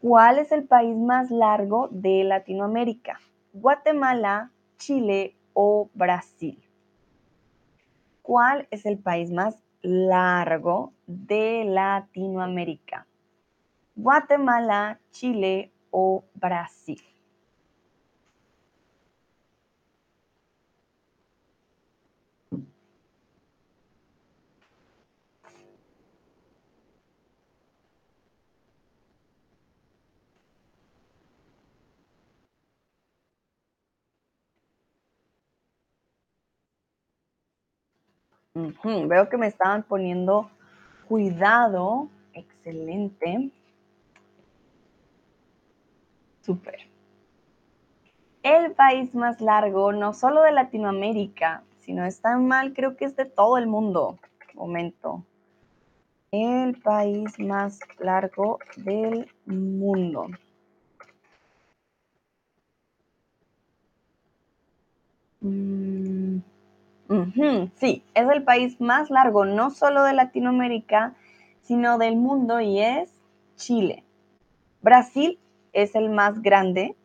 [0.00, 3.18] ¿Cuál es el país más largo de Latinoamérica?
[3.52, 6.62] ¿Guatemala, Chile o Brasil?
[8.22, 13.06] ¿Cuál es el país más largo de Latinoamérica?
[13.96, 17.07] ¿Guatemala, Chile o Brasil?
[38.84, 40.50] Veo que me estaban poniendo
[41.08, 42.08] cuidado.
[42.32, 43.50] Excelente.
[46.42, 46.88] Súper.
[48.42, 53.16] El país más largo, no solo de Latinoamérica, Si no está mal, creo que es
[53.16, 54.18] de todo el mundo.
[54.54, 55.24] Momento.
[56.30, 60.26] El país más largo del mundo.
[65.40, 65.97] Mm,
[67.76, 71.14] sí, es el país más largo, no solo de Latinoamérica,
[71.62, 73.10] sino del mundo y es
[73.56, 74.04] Chile.
[74.82, 75.38] Brasil
[75.72, 76.96] es el más grande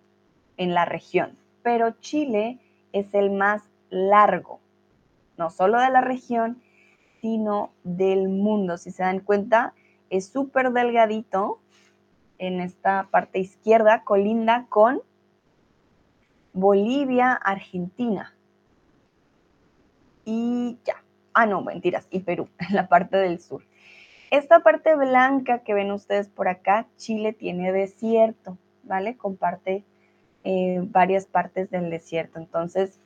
[0.58, 2.60] en la región, pero Chile
[2.92, 4.60] es el más largo,
[5.38, 6.62] no solo de la región,
[7.22, 8.78] sino del mundo.
[8.78, 9.74] Si se dan cuenta,
[10.10, 11.60] es súper delgadito
[12.38, 15.02] en esta parte izquierda, colinda con
[16.52, 18.34] Bolivia, Argentina.
[20.26, 21.04] Y ya.
[21.34, 22.08] Ah, no, mentiras.
[22.10, 23.64] Y Perú, en la parte del sur.
[24.32, 29.16] Esta parte blanca que ven ustedes por acá, Chile tiene desierto, ¿vale?
[29.16, 29.84] Comparte
[30.44, 32.40] eh, varias partes del desierto.
[32.40, 33.00] Entonces,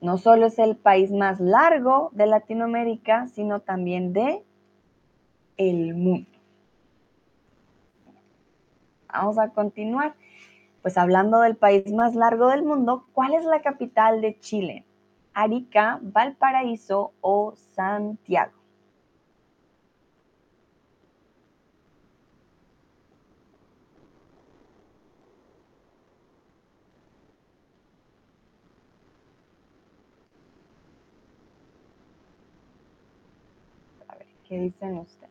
[0.00, 4.44] no solo es el país más largo de Latinoamérica, sino también de
[5.56, 6.30] el mundo.
[9.12, 10.14] Vamos a continuar.
[10.82, 14.84] Pues hablando del país más largo del mundo, ¿cuál es la capital de Chile?
[15.34, 18.64] Arica, Valparaíso o Santiago.
[34.44, 35.23] ¿qué dicen ustedes?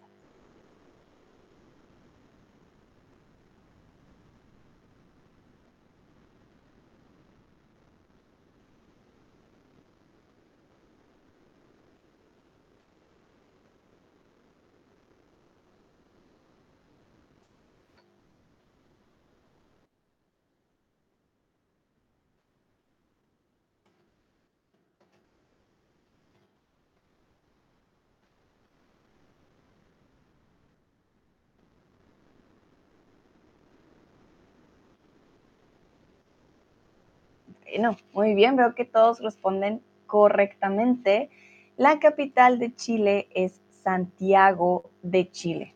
[37.73, 41.31] Bueno, muy bien, veo que todos responden correctamente.
[41.75, 45.73] La capital de Chile es Santiago de Chile.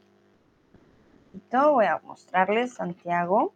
[1.51, 3.51] Voy a mostrarles Santiago.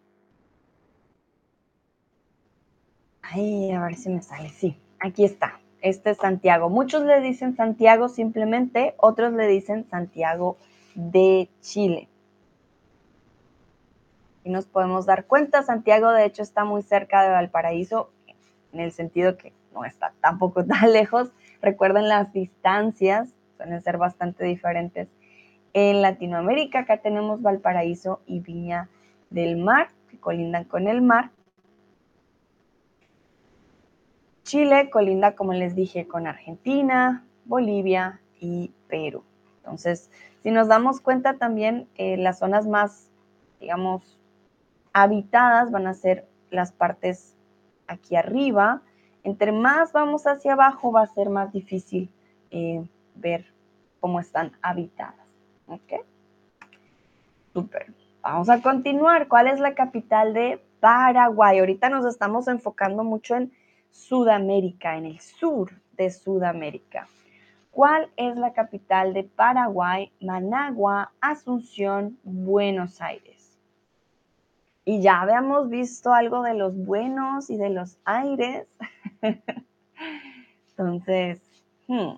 [3.21, 4.49] Ay, a ver si me sale.
[4.49, 5.59] Sí, aquí está.
[5.81, 6.69] Este es Santiago.
[6.69, 10.57] Muchos le dicen Santiago simplemente, otros le dicen Santiago
[10.95, 12.09] de Chile.
[14.43, 18.09] Y nos podemos dar cuenta, Santiago de hecho está muy cerca de Valparaíso
[18.73, 21.31] en el sentido que no está tampoco tan lejos.
[21.61, 25.07] Recuerden las distancias, suelen ser bastante diferentes.
[25.73, 28.89] En Latinoamérica, acá tenemos Valparaíso y Viña
[29.29, 31.31] del Mar, que colindan con el mar.
[34.43, 39.23] Chile colinda, como les dije, con Argentina, Bolivia y Perú.
[39.57, 40.09] Entonces,
[40.43, 43.09] si nos damos cuenta también, eh, las zonas más,
[43.61, 44.19] digamos,
[44.91, 47.37] habitadas van a ser las partes
[47.91, 48.81] aquí arriba.
[49.23, 52.09] Entre más vamos hacia abajo va a ser más difícil
[52.49, 52.83] eh,
[53.15, 53.45] ver
[53.99, 55.27] cómo están habitadas.
[55.67, 56.05] ¿Ok?
[57.53, 57.93] Súper.
[58.21, 59.27] Vamos a continuar.
[59.27, 61.59] ¿Cuál es la capital de Paraguay?
[61.59, 63.51] Ahorita nos estamos enfocando mucho en
[63.91, 67.07] Sudamérica, en el sur de Sudamérica.
[67.71, 70.11] ¿Cuál es la capital de Paraguay?
[70.19, 73.30] Managua, Asunción, Buenos Aires
[74.85, 78.67] y ya habíamos visto algo de los buenos y de los aires.
[80.69, 81.41] Entonces,
[81.87, 82.13] hmm.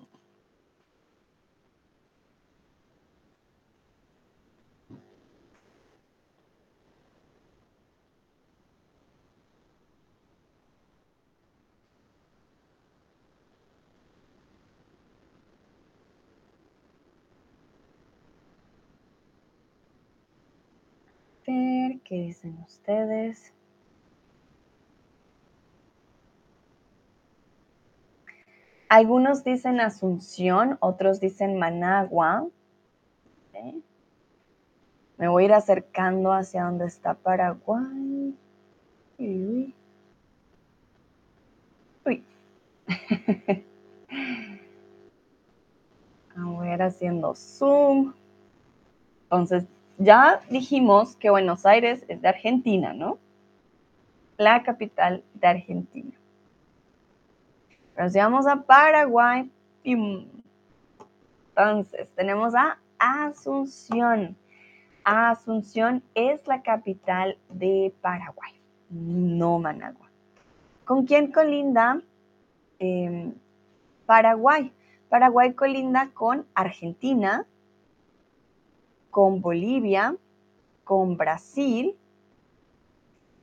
[21.54, 23.52] Ver qué dicen ustedes.
[28.88, 32.46] Algunos dicen Asunción, otros dicen Managua.
[35.16, 38.36] Me voy a ir acercando hacia donde está Paraguay.
[39.18, 39.74] Uy.
[42.04, 42.24] Uy.
[46.36, 48.12] voy a ir haciendo zoom.
[49.24, 49.64] Entonces,
[49.98, 53.18] ya dijimos que Buenos Aires es de Argentina, ¿no?
[54.36, 56.12] La capital de Argentina.
[57.94, 59.50] Pero si vamos a Paraguay,
[61.56, 64.36] entonces tenemos a Asunción.
[65.04, 68.52] Asunción es la capital de Paraguay,
[68.90, 70.08] no Managua.
[70.84, 72.00] ¿Con quién colinda?
[72.78, 73.34] em,
[74.06, 74.72] Paraguay.
[75.08, 77.46] Paraguay colinda con Argentina,
[79.14, 80.16] con Bolivia,
[80.82, 81.96] con Brasil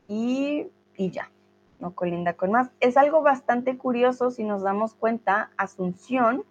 [0.10, 0.68] y,
[0.98, 1.32] y ya,
[1.80, 2.72] no colinda con más.
[2.82, 6.44] Es algo bastante curioso si nos damos cuenta, Asunción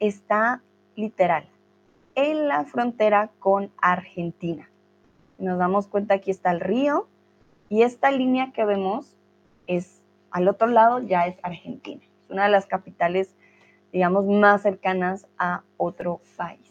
[0.00, 0.60] está
[0.96, 1.48] literal
[2.14, 4.68] en la frontera con Argentina.
[5.38, 7.08] Nos damos cuenta, aquí está el río
[7.70, 9.16] y esta línea que vemos
[9.66, 12.02] es al otro lado ya es Argentina.
[12.24, 13.34] Es una de las capitales,
[13.94, 16.67] digamos, más cercanas a otro país.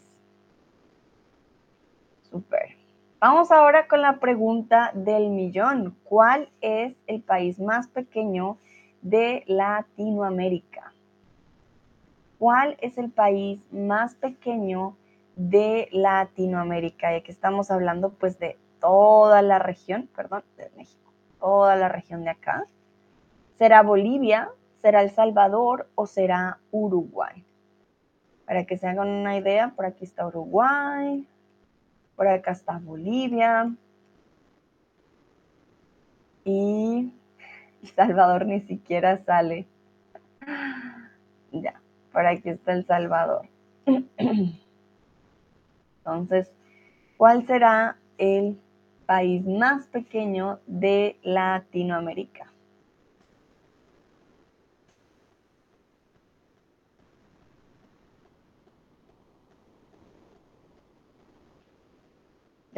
[2.30, 2.76] Super.
[3.20, 5.96] Vamos ahora con la pregunta del millón.
[6.04, 8.58] ¿Cuál es el país más pequeño
[9.02, 10.92] de Latinoamérica?
[12.38, 14.96] ¿Cuál es el país más pequeño
[15.34, 17.12] de Latinoamérica?
[17.12, 22.22] Y aquí estamos hablando pues de toda la región, perdón, de México, toda la región
[22.22, 22.66] de acá.
[23.58, 24.50] ¿Será Bolivia?
[24.80, 27.44] ¿Será El Salvador o será Uruguay?
[28.46, 31.26] Para que se hagan una idea, por aquí está Uruguay,
[32.18, 33.72] por acá está Bolivia
[36.44, 37.12] y
[37.94, 39.68] Salvador ni siquiera sale.
[41.52, 41.80] Ya,
[42.12, 43.48] por aquí está El Salvador.
[45.98, 46.50] Entonces,
[47.16, 48.58] ¿cuál será el
[49.06, 52.52] país más pequeño de Latinoamérica?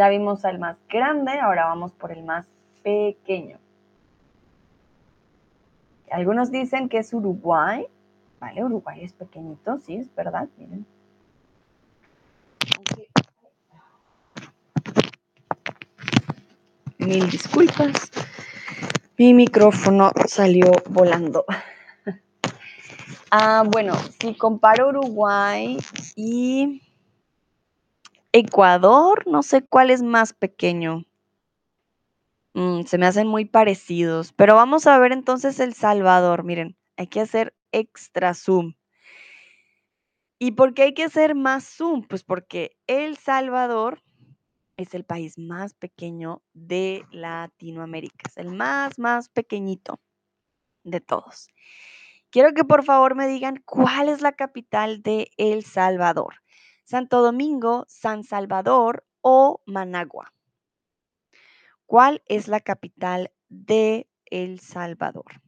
[0.00, 2.46] Ya vimos al más grande, ahora vamos por el más
[2.82, 3.58] pequeño.
[6.10, 7.86] Algunos dicen que es Uruguay.
[8.40, 10.86] Vale, Uruguay es pequeñito, sí, es verdad, miren.
[16.96, 18.10] Mil disculpas.
[19.18, 21.44] Mi micrófono salió volando.
[23.32, 25.78] Ah, bueno, si comparo Uruguay
[26.16, 26.82] y
[28.32, 31.04] Ecuador, no sé cuál es más pequeño.
[32.54, 36.44] Mm, se me hacen muy parecidos, pero vamos a ver entonces El Salvador.
[36.44, 38.74] Miren, hay que hacer extra zoom.
[40.38, 42.02] ¿Y por qué hay que hacer más zoom?
[42.06, 44.02] Pues porque El Salvador
[44.76, 48.28] es el país más pequeño de Latinoamérica.
[48.28, 50.00] Es el más, más pequeñito
[50.84, 51.48] de todos.
[52.30, 56.36] Quiero que por favor me digan cuál es la capital de El Salvador.
[56.90, 60.34] Santo Domingo, San Salvador o Managua.
[61.86, 65.40] ¿Cuál es la capital de El Salvador?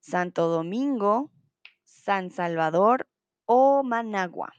[0.00, 1.30] Santo Domingo,
[1.84, 3.06] San Salvador
[3.44, 4.54] o Managua.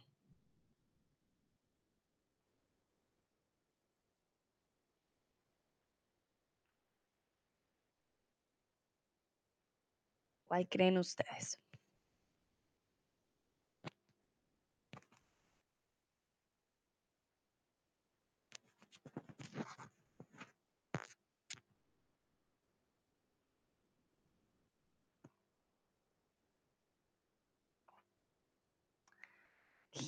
[10.48, 11.60] ¿Cuál creen ustedes?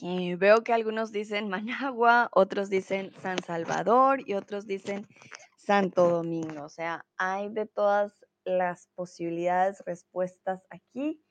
[0.02, 5.08] Veo que algunos dicen Managua, otros dicen San Salvador y otros dicen
[5.56, 6.64] Santo Domingo.
[6.64, 11.22] O sea, hay de todas las posibilidades, respuestas aquí.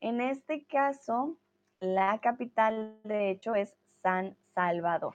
[0.00, 1.36] En este caso,
[1.80, 5.14] la capital de hecho es San Salvador.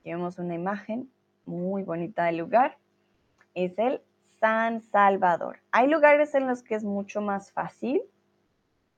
[0.00, 1.10] Aquí vemos una imagen
[1.44, 2.78] muy bonita del lugar.
[3.54, 4.00] Es el
[4.40, 5.60] San Salvador.
[5.70, 8.02] Hay lugares en los que es mucho más fácil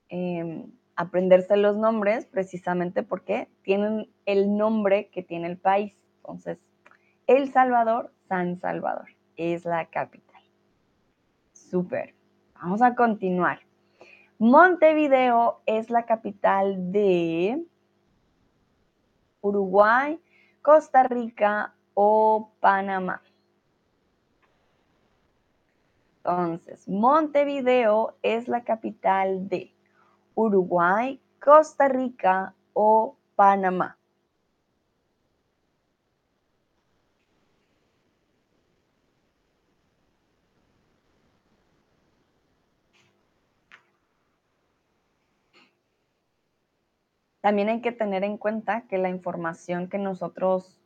[0.09, 5.95] Em, aprenderse los nombres precisamente porque tienen el nombre que tiene el país.
[6.17, 6.59] Entonces,
[7.25, 9.07] El Salvador, San Salvador,
[9.37, 10.41] es la capital.
[11.53, 12.15] Súper.
[12.55, 13.59] Vamos a continuar.
[14.39, 17.63] Montevideo es la capital de
[19.39, 20.19] Uruguay,
[20.61, 23.21] Costa Rica o Panamá.
[26.17, 29.73] Entonces, Montevideo es la capital de
[30.35, 33.97] Uruguay, Costa Rica o Panamá.
[47.41, 50.79] También hay que tener en cuenta que la información que nosotros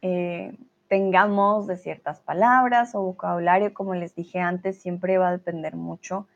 [0.00, 0.56] eh,
[0.88, 6.28] tengamos de ciertas palabras o vocabulario, como les dije antes, siempre va a depender mucho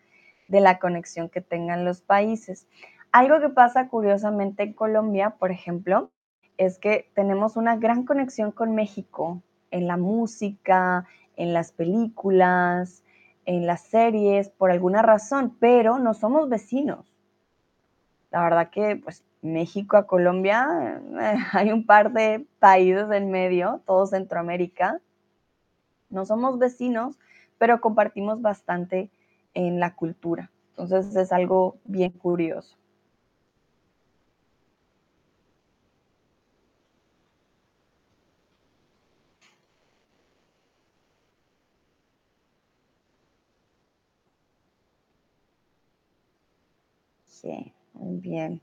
[0.52, 2.68] de la conexión que tengan los países.
[3.10, 6.10] Algo que pasa curiosamente en Colombia, por ejemplo,
[6.58, 13.02] es que tenemos una gran conexión con México en la música, en las películas,
[13.46, 17.10] en las series por alguna razón, pero no somos vecinos.
[18.30, 21.00] La verdad que pues México a Colombia
[21.52, 25.00] hay un par de países en medio, todo Centroamérica.
[26.10, 27.18] No somos vecinos,
[27.56, 29.10] pero compartimos bastante
[29.54, 30.50] en la cultura.
[30.70, 32.76] Entonces es algo bien curioso.
[47.26, 48.60] Sí, muy bien.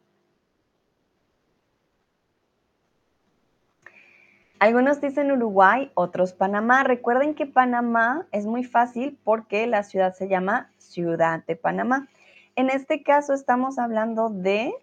[4.59, 6.83] Algunos dicen Uruguay, otros Panamá.
[6.83, 12.09] Recuerden que Panamá es muy fácil porque la ciudad se llama Ciudad de Panamá.
[12.57, 14.73] En este caso estamos hablando de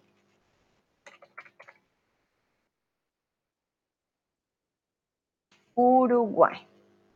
[5.75, 6.67] Uruguay.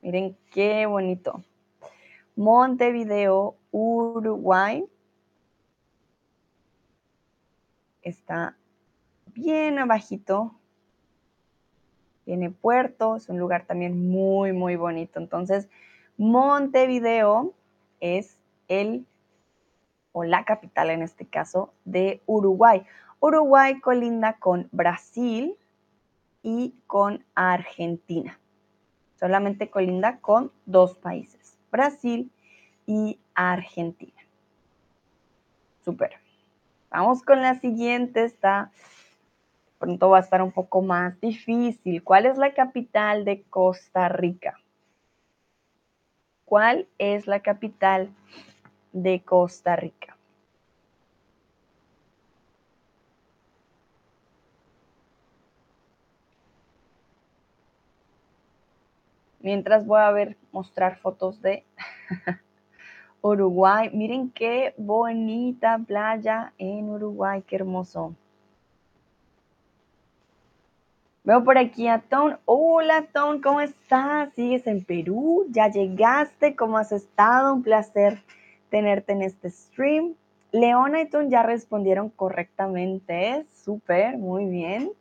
[0.04, 1.44] Miren qué bonito.
[2.36, 4.86] Montevideo, Uruguay.
[8.04, 8.56] Está
[9.34, 10.61] bien abajito.
[12.26, 15.20] Tiene puerto, es un lugar también muy, muy bonito.
[15.20, 15.68] Entonces,
[16.18, 17.54] Montevideo
[18.00, 19.06] es el
[20.12, 22.86] o la capital en este caso de Uruguay.
[23.20, 25.56] Uruguay colinda con Brasil
[26.44, 28.40] y con Argentina.
[29.20, 32.32] Solamente colinda con dos países, Brasil
[32.86, 34.20] y Argentina.
[35.86, 36.14] Súper.
[36.90, 38.72] Vamos con la siguiente, está
[39.82, 42.04] pronto va a estar un poco más difícil.
[42.04, 44.60] ¿Cuál es la capital de Costa Rica?
[46.46, 48.14] ¿Cuál es la capital
[48.94, 50.16] de Costa Rica?
[59.40, 61.66] Mientras voy a ver, mostrar fotos de
[63.22, 63.90] Uruguay.
[63.92, 68.16] Miren qué bonita playa en Uruguay, qué hermoso.
[71.24, 72.38] Veo por aquí a Tone.
[72.46, 74.34] Hola Tone, ¿cómo estás?
[74.34, 75.46] ¿Sigues en Perú?
[75.50, 76.56] ¿Ya llegaste?
[76.56, 77.54] ¿Cómo has estado?
[77.54, 78.24] Un placer
[78.72, 80.16] tenerte en este stream.
[80.52, 83.46] Leona y Tone ya respondieron correctamente.
[83.54, 84.92] Súper, muy bien.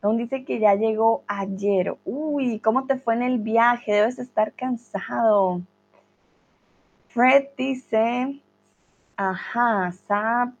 [0.00, 1.96] Tone dice que ya llegó ayer.
[2.04, 3.92] Uy, ¿cómo te fue en el viaje?
[3.92, 5.62] Debes estar cansado.
[7.08, 8.40] Fred dice,
[9.16, 10.54] Ajá, SAP.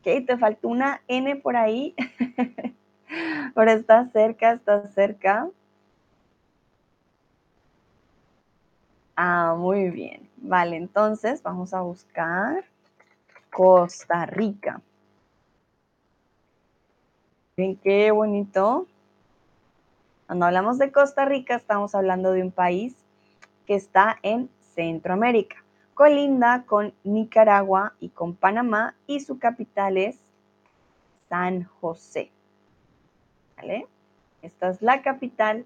[0.00, 1.94] Ok, te faltó una N por ahí.
[3.54, 5.48] Pero está cerca, está cerca.
[9.16, 10.28] Ah, muy bien.
[10.36, 12.64] Vale, entonces vamos a buscar
[13.50, 14.80] Costa Rica.
[17.56, 18.86] Ven qué bonito.
[20.26, 22.94] Cuando hablamos de Costa Rica, estamos hablando de un país
[23.66, 25.65] que está en Centroamérica
[25.96, 30.18] colinda con Nicaragua y con Panamá y su capital es
[31.30, 32.30] San José.
[33.56, 33.86] ¿Vale?
[34.42, 35.64] Esta es la capital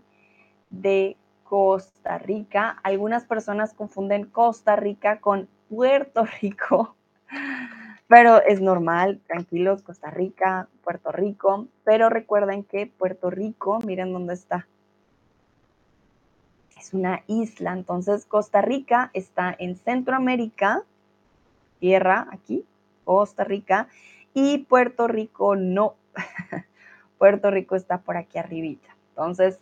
[0.71, 2.79] de Costa Rica.
[2.85, 6.95] Algunas personas confunden Costa Rica con Puerto Rico,
[8.07, 14.35] pero es normal, tranquilos, Costa Rica, Puerto Rico, pero recuerden que Puerto Rico, miren dónde
[14.35, 14.69] está,
[16.81, 17.73] es una isla.
[17.73, 20.83] Entonces, Costa Rica está en Centroamérica,
[21.79, 22.65] tierra aquí,
[23.05, 23.89] Costa Rica,
[24.35, 25.95] y Puerto Rico no.
[27.19, 28.97] Puerto Rico está por aquí arribita.
[29.11, 29.61] Entonces,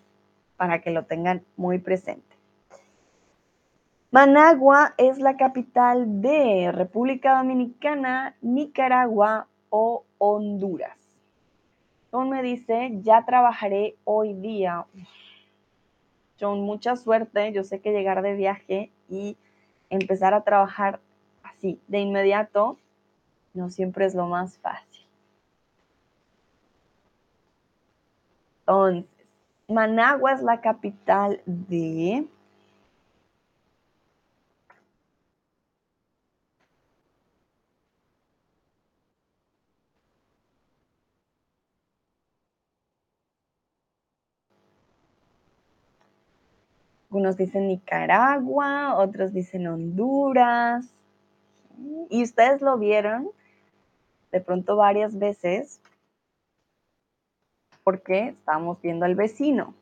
[0.56, 2.36] para que lo tengan muy presente.
[4.10, 10.96] Managua es la capital de República Dominicana, Nicaragua o Honduras.
[12.10, 14.86] Don me dice, ya trabajaré hoy día.
[16.40, 17.52] John, mucha suerte.
[17.52, 19.36] Yo sé que llegar de viaje y
[19.90, 21.00] empezar a trabajar
[21.42, 22.78] así de inmediato
[23.54, 25.06] no siempre es lo más fácil.
[28.60, 29.04] Entonces,
[29.68, 32.26] Managua es la capital de
[47.18, 50.86] Unos dicen Nicaragua, otros dicen Honduras.
[52.10, 53.30] Y ustedes lo vieron
[54.30, 55.80] de pronto varias veces
[57.82, 59.74] porque estábamos viendo al vecino.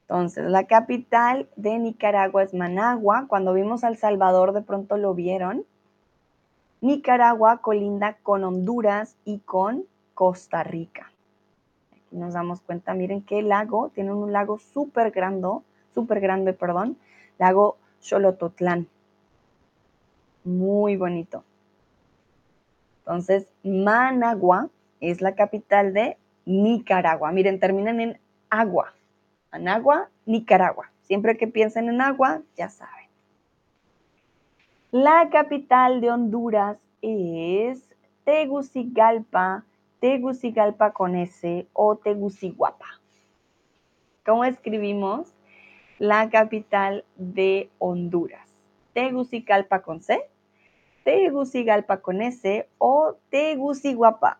[0.00, 3.26] Entonces, la capital de Nicaragua es Managua.
[3.28, 5.64] Cuando vimos al Salvador, de pronto lo vieron.
[6.80, 9.84] Nicaragua colinda con Honduras y con
[10.14, 11.13] Costa Rica.
[12.14, 15.48] Nos damos cuenta, miren qué lago, tiene un lago súper grande,
[15.94, 16.96] súper grande, perdón,
[17.38, 18.88] lago Xolototlán.
[20.44, 21.42] Muy bonito.
[22.98, 24.68] Entonces, Managua
[25.00, 27.32] es la capital de Nicaragua.
[27.32, 28.18] Miren, terminan en
[28.50, 28.94] agua.
[29.52, 30.90] Managua, Nicaragua.
[31.02, 33.08] Siempre que piensen en agua, ya saben.
[34.90, 37.82] La capital de Honduras es
[38.24, 39.64] Tegucigalpa,
[40.04, 43.00] Tegucigalpa con S o Teguciguapa.
[44.26, 45.32] ¿Cómo escribimos
[45.98, 48.46] la capital de Honduras?
[48.92, 50.28] Tegucigalpa con C,
[51.04, 54.38] Tegucigalpa con S o Teguciguapa.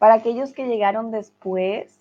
[0.00, 2.00] Para aquellos que llegaron después,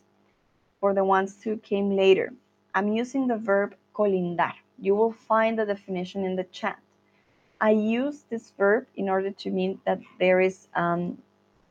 [0.80, 2.34] for the ones who came later,
[2.74, 4.61] I'm using the verb colindar.
[4.82, 6.80] You will find the definition in the chat.
[7.62, 11.20] I use this verb in order to mean that there is um,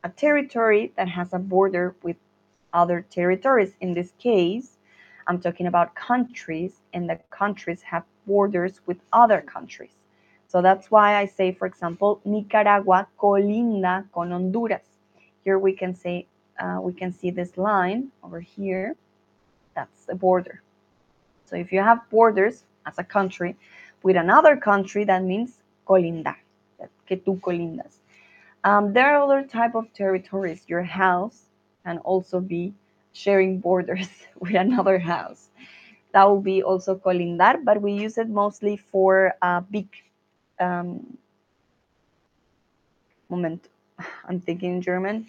[0.04, 2.16] a territory that has a border with
[2.72, 3.74] other territories.
[3.80, 4.78] In this case,
[5.26, 9.96] I'm talking about countries, and the countries have borders with other countries.
[10.46, 14.86] So that's why I say, for example, Nicaragua colinda con Honduras.
[15.44, 16.26] Here we can say,
[16.60, 18.94] uh, we can see this line over here.
[19.74, 20.62] That's a border.
[21.46, 23.56] So if you have borders as a country
[24.02, 26.36] with another country, that means colindar,
[27.06, 27.98] que tú colindas.
[28.64, 30.64] Um, there are other type of territories.
[30.66, 31.48] Your house
[31.84, 32.74] can also be
[33.12, 34.08] sharing borders
[34.40, 35.48] with another house.
[36.12, 39.88] That will be also colindar, but we use it mostly for uh, big
[40.58, 41.16] um,
[43.28, 43.68] moment.
[44.28, 45.26] I'm thinking German.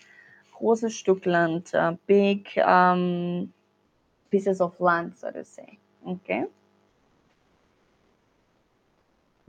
[0.60, 3.52] Großes Stück Land, uh, big um,
[4.30, 5.80] pieces of land, so to say.
[6.08, 6.46] Okay.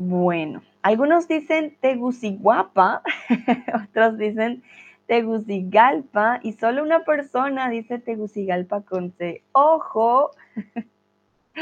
[0.04, 3.02] Bueno, algunos dicen Tegucigalpa,
[3.88, 4.64] otros dicen
[5.06, 9.44] Tegucigalpa y solo una persona dice Tegucigalpa con C.
[9.52, 10.32] Ojo,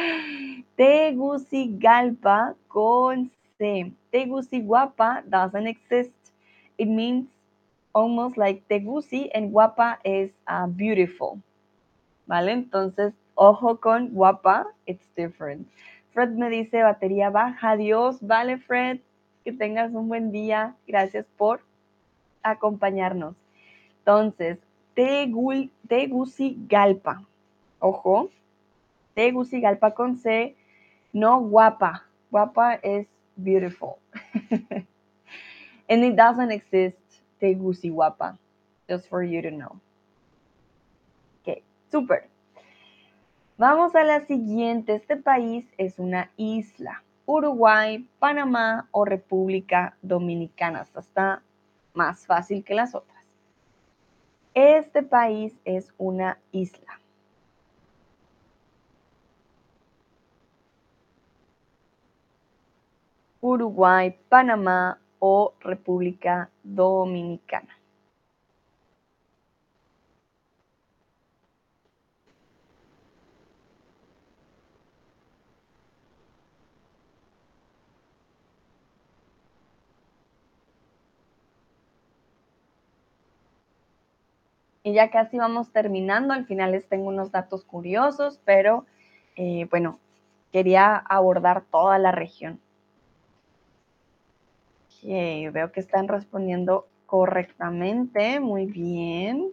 [0.76, 3.92] Tegucigalpa con C.
[4.10, 6.14] Tegucigalpa doesn't exist.
[6.78, 7.28] It means
[7.92, 11.38] almost like Teguci and guapa is uh, beautiful.
[12.26, 12.52] ¿Vale?
[12.52, 15.68] Entonces, ojo con guapa, it's different.
[16.12, 17.70] Fred me dice batería baja.
[17.70, 19.00] Adiós, vale, Fred.
[19.44, 20.74] Que tengas un buen día.
[20.86, 21.60] Gracias por
[22.42, 23.34] acompañarnos.
[23.98, 24.58] Entonces,
[25.88, 27.22] Tegucigalpa.
[27.78, 28.30] Ojo.
[29.14, 30.56] Tegucigalpa con C.
[31.12, 32.06] No guapa.
[32.30, 33.06] Guapa es
[33.36, 33.98] beautiful.
[35.88, 36.96] and it doesn't exist
[37.40, 38.38] Tegucigalpa.
[38.88, 39.80] Just for you to know.
[41.42, 42.29] Ok, super.
[43.60, 44.94] Vamos a la siguiente.
[44.94, 47.02] Este país es una isla.
[47.26, 50.80] Uruguay, Panamá o República Dominicana.
[50.80, 51.42] Esta está
[51.92, 53.22] más fácil que las otras.
[54.54, 56.98] Este país es una isla.
[63.42, 67.79] Uruguay, Panamá o República Dominicana.
[84.82, 86.32] Y ya casi vamos terminando.
[86.32, 88.86] Al final les tengo unos datos curiosos, pero
[89.36, 89.98] eh, bueno,
[90.52, 92.60] quería abordar toda la región.
[95.02, 98.40] veo que están respondiendo correctamente.
[98.40, 99.52] Muy bien.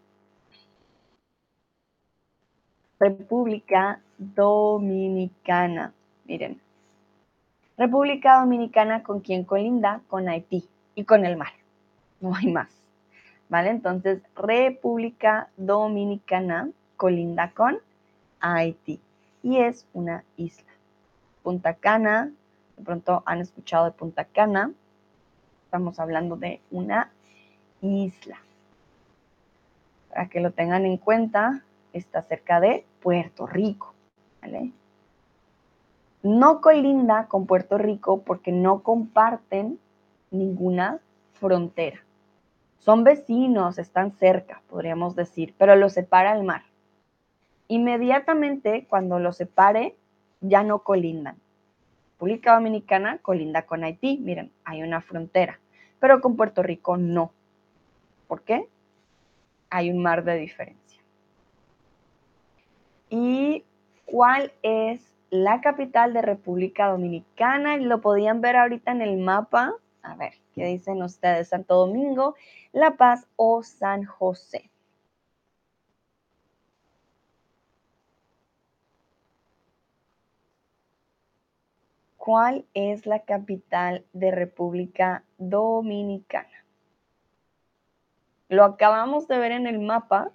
[3.00, 5.94] República Dominicana.
[6.26, 6.60] Miren.
[7.78, 11.52] República Dominicana con quien colinda con Haití y con el mar.
[12.20, 12.77] No hay más.
[13.50, 13.70] ¿Vale?
[13.70, 17.80] Entonces, República Dominicana colinda con
[18.40, 19.00] Haití
[19.44, 20.72] y es una isla.
[21.44, 22.32] Punta Cana,
[22.76, 24.72] de pronto han escuchado de Punta Cana,
[25.64, 27.12] estamos hablando de una
[27.82, 28.38] isla.
[30.10, 33.94] Para que lo tengan en cuenta, está cerca de Puerto Rico,
[34.42, 34.72] ¿vale?
[36.24, 39.80] No colinda con Puerto Rico porque no comparten
[40.32, 41.00] ninguna
[41.34, 42.02] frontera.
[42.80, 46.64] Son vecinos, están cerca, podríamos decir, pero los separa el mar.
[47.68, 49.96] Inmediatamente cuando los separe,
[50.42, 51.38] ya no colindan.
[52.14, 55.60] República Dominicana colinda con Haití, miren, hay una frontera,
[56.00, 57.32] pero con Puerto Rico no.
[58.28, 58.68] ¿Por qué?
[59.70, 61.02] Hay un mar de diferencia.
[63.10, 63.64] ¿Y
[64.06, 67.78] cuál es la capital de República Dominicana?
[67.78, 71.50] Lo podían ver ahorita en el mapa A ver, ¿qué dicen ustedes?
[71.50, 72.36] ¿Santo Domingo,
[72.72, 74.70] La Paz o San José?
[82.18, 86.66] ¿Cuál es la capital de República Dominicana?
[88.50, 90.32] Lo acabamos de ver en el mapa.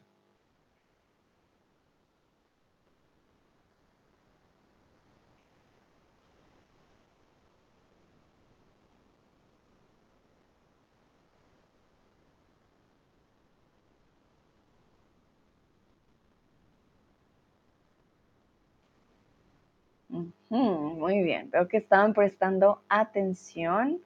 [20.59, 24.01] Muy bien, veo que estaban prestando atención.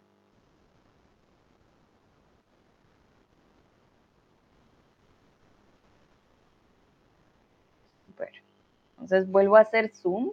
[8.95, 10.33] Entonces vuelvo a hacer zoom.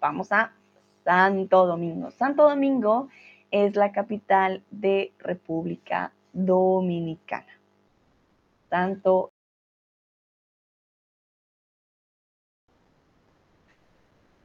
[0.00, 0.52] Vamos a
[1.04, 2.10] Santo Domingo.
[2.10, 3.08] Santo Domingo
[3.50, 7.46] es la capital de República Dominicana.
[8.68, 9.32] Santo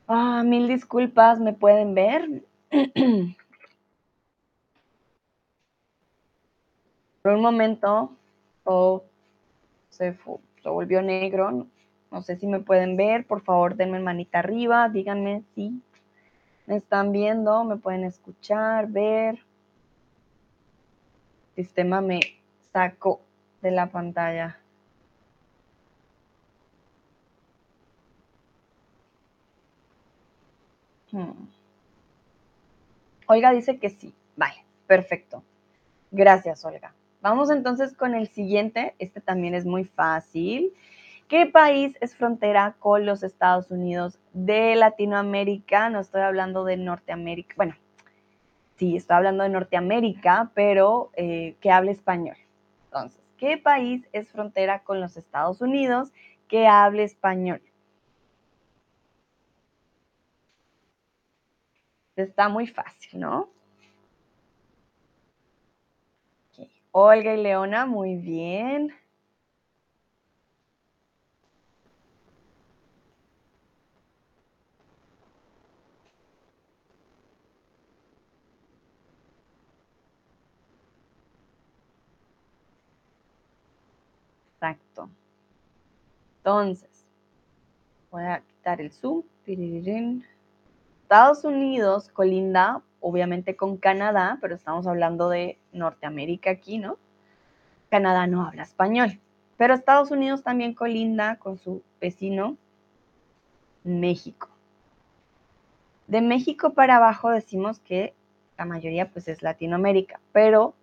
[0.07, 2.43] Ah, mil disculpas, ¿me pueden ver?
[7.21, 8.15] Por un momento,
[8.63, 9.03] todo
[9.89, 10.17] se,
[10.63, 11.67] se, volvió negro.
[12.09, 13.27] No sé si me pueden ver.
[13.27, 14.87] Por favor, denme manita arriba.
[14.87, 15.81] Díganme si
[16.67, 19.39] me están viendo, me pueden escuchar, ver.
[21.57, 22.21] El sistema me
[22.71, 23.19] sacó
[23.61, 24.57] de la pantalla.
[31.17, 31.47] Hmm.
[33.25, 34.13] Olga dice que sí.
[34.35, 35.43] Vale, perfecto.
[36.11, 36.93] Gracias, Olga.
[37.21, 38.93] Vamos entonces con el siguiente.
[38.99, 40.73] Este también es muy fácil.
[41.27, 45.89] ¿Qué país es frontera con los Estados Unidos de Latinoamérica?
[45.89, 47.55] No estoy hablando de Norteamérica.
[47.57, 47.75] Bueno,
[48.75, 52.37] sí, estoy hablando de Norteamérica, pero eh, que hable español.
[52.85, 56.13] Entonces, ¿qué país es frontera con los Estados Unidos
[56.47, 57.63] que hable español?
[62.17, 63.49] Está muy fácil, ¿no?
[66.91, 68.91] Olga y Leona, muy bien.
[84.55, 85.09] Exacto.
[86.39, 87.05] Entonces,
[88.09, 89.23] voy a quitar el zoom.
[91.07, 96.97] Estados Unidos colinda obviamente con Canadá, pero estamos hablando de Norteamérica aquí, ¿no?
[97.89, 99.17] Canadá no habla español,
[99.55, 102.57] pero Estados Unidos también colinda con su vecino
[103.85, 104.49] México.
[106.07, 108.13] De México para abajo decimos que
[108.57, 110.73] la mayoría pues es Latinoamérica, pero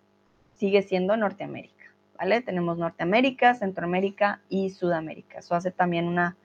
[0.55, 1.85] sigue siendo Norteamérica,
[2.17, 2.41] ¿vale?
[2.41, 5.37] Tenemos Norteamérica, Centroamérica y Sudamérica.
[5.37, 6.35] Eso hace también una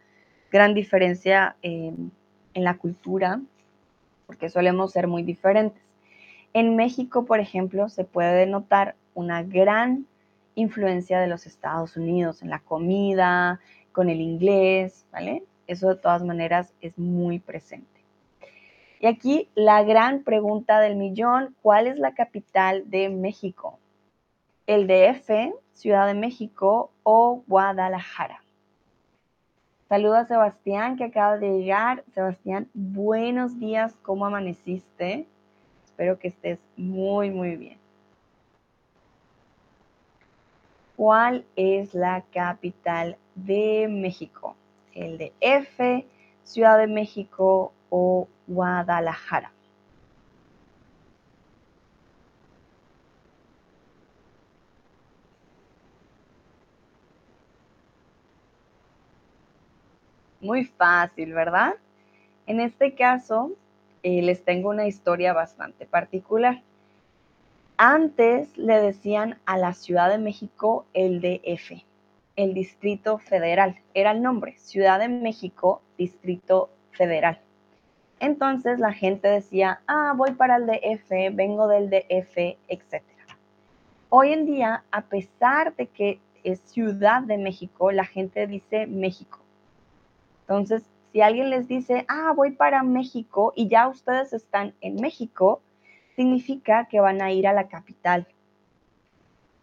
[0.50, 2.12] gran diferencia en
[2.52, 3.40] la cultura
[4.30, 5.82] porque solemos ser muy diferentes.
[6.52, 10.06] En México, por ejemplo, se puede notar una gran
[10.54, 13.58] influencia de los Estados Unidos en la comida,
[13.90, 15.42] con el inglés, ¿vale?
[15.66, 17.88] Eso de todas maneras es muy presente.
[19.00, 23.80] Y aquí la gran pregunta del millón, ¿cuál es la capital de México?
[24.64, 28.44] ¿El DF, Ciudad de México o Guadalajara?
[29.90, 32.04] Saludos a Sebastián que acaba de llegar.
[32.14, 35.26] Sebastián, buenos días, ¿cómo amaneciste?
[35.84, 37.76] Espero que estés muy, muy bien.
[40.94, 44.54] ¿Cuál es la capital de México?
[44.94, 46.06] ¿El de F,
[46.44, 49.50] Ciudad de México o Guadalajara?
[60.40, 61.74] Muy fácil, ¿verdad?
[62.46, 63.52] En este caso,
[64.02, 66.62] eh, les tengo una historia bastante particular.
[67.76, 71.82] Antes le decían a la Ciudad de México el DF,
[72.36, 73.78] el Distrito Federal.
[73.94, 77.38] Era el nombre, Ciudad de México, Distrito Federal.
[78.18, 83.02] Entonces la gente decía, ah, voy para el DF, vengo del DF, etc.
[84.10, 89.39] Hoy en día, a pesar de que es Ciudad de México, la gente dice México.
[90.50, 90.82] Entonces,
[91.12, 95.62] si alguien les dice, ah, voy para México y ya ustedes están en México,
[96.16, 98.26] significa que van a ir a la capital.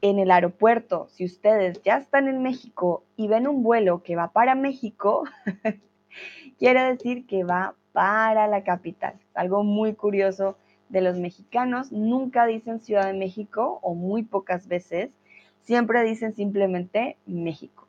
[0.01, 4.29] En el aeropuerto, si ustedes ya están en México y ven un vuelo que va
[4.29, 5.25] para México,
[6.57, 9.15] quiere decir que va para la capital.
[9.33, 10.55] Algo muy curioso
[10.87, 15.09] de los mexicanos, nunca dicen Ciudad de México o muy pocas veces,
[15.63, 17.86] siempre dicen simplemente México.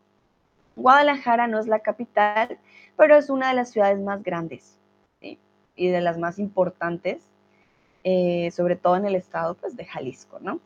[0.79, 2.59] Guadalajara no es la capital,
[2.97, 4.79] pero es una de las ciudades más grandes
[5.20, 7.22] y de las más importantes,
[8.05, 10.61] eh, sobre todo en el estado pues, de Jalisco, ¿no?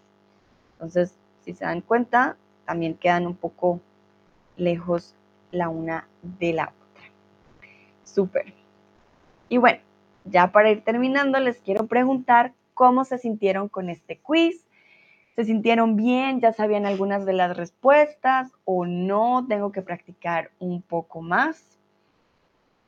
[0.75, 2.37] Entonces, si se dan cuenta,
[2.67, 3.81] también quedan un poco
[4.57, 5.15] lejos
[5.51, 7.05] la una de la otra.
[8.05, 8.53] Súper.
[9.49, 9.81] Y bueno,
[10.25, 14.65] ya para ir terminando, les quiero preguntar cómo se sintieron con este quiz.
[15.35, 16.41] ¿Se sintieron bien?
[16.41, 19.47] ¿Ya sabían algunas de las respuestas o no?
[19.49, 21.79] Tengo que practicar un poco más.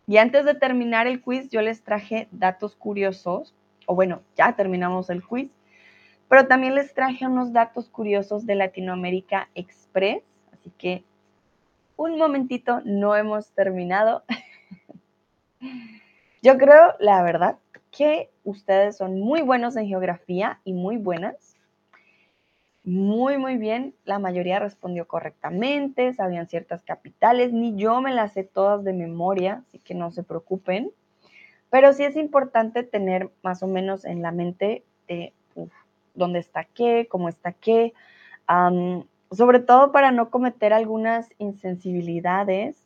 [0.07, 3.55] Y antes de terminar el quiz, yo les traje datos curiosos,
[3.87, 5.51] o bueno, ya terminamos el quiz,
[6.29, 10.23] pero también les traje unos datos curiosos de Latinoamérica Express,
[10.53, 11.03] así que
[11.97, 14.25] un momentito, no hemos terminado.
[16.43, 17.57] Yo creo, la verdad,
[17.91, 21.54] que ustedes son muy buenos en geografía y muy buenas.
[22.85, 23.95] Muy, muy bien.
[24.05, 27.53] La mayoría respondió correctamente, sabían ciertas capitales.
[27.53, 30.91] Ni yo me las sé todas de memoria, así que no se preocupen.
[31.71, 35.33] Pero sí es importante tener más o menos en la mente de
[36.15, 37.95] dónde está qué, cómo está qué.
[39.31, 42.85] sobre todo para no cometer algunas insensibilidades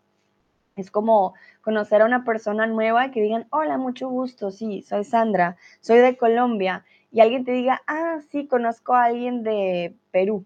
[0.77, 5.05] es como conocer a una persona nueva y que digan, hola, mucho gusto, sí, soy
[5.05, 6.85] Sandra, soy de Colombia.
[7.11, 10.45] Y alguien te diga, ah, sí, conozco a alguien de Perú.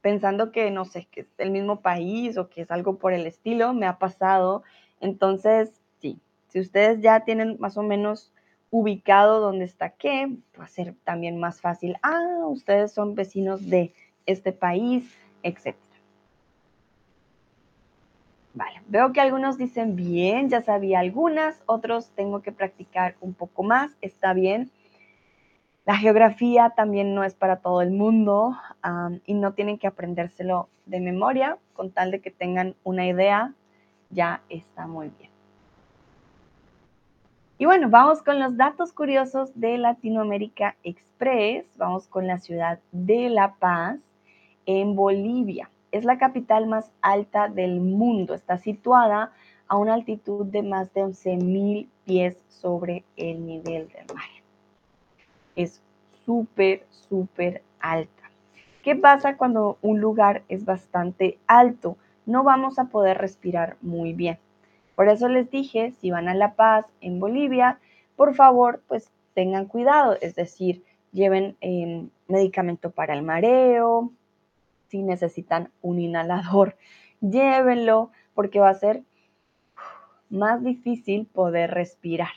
[0.00, 3.26] Pensando que, no sé, que es el mismo país o que es algo por el
[3.26, 4.62] estilo, me ha pasado.
[5.00, 8.32] Entonces, sí, si ustedes ya tienen más o menos
[8.70, 11.96] ubicado dónde está qué, va a ser también más fácil.
[12.02, 13.92] Ah, ustedes son vecinos de
[14.26, 15.76] este país, etc.
[18.52, 23.62] Vale, veo que algunos dicen bien, ya sabía algunas, otros tengo que practicar un poco
[23.62, 24.70] más, está bien.
[25.84, 28.56] La geografía también no es para todo el mundo
[29.26, 33.52] y no tienen que aprendérselo de memoria, con tal de que tengan una idea,
[34.10, 35.30] ya está muy bien.
[37.58, 41.66] Y bueno, vamos con los datos curiosos de Latinoamérica Express.
[41.76, 43.98] Vamos con la ciudad de La Paz,
[44.66, 48.34] en Bolivia es la capital más alta del mundo.
[48.34, 49.30] Está situada
[49.68, 54.33] a una altitud de más de 11.000 pies sobre el nivel del mar.
[55.56, 55.82] Es
[56.24, 58.30] súper, súper alta.
[58.82, 61.96] ¿Qué pasa cuando un lugar es bastante alto?
[62.26, 64.38] No vamos a poder respirar muy bien.
[64.94, 67.78] Por eso les dije, si van a La Paz, en Bolivia,
[68.16, 74.12] por favor, pues tengan cuidado, es decir, lleven eh, medicamento para el mareo,
[74.88, 76.76] si necesitan un inhalador,
[77.20, 79.02] llévenlo porque va a ser
[80.30, 82.32] más difícil poder respirar,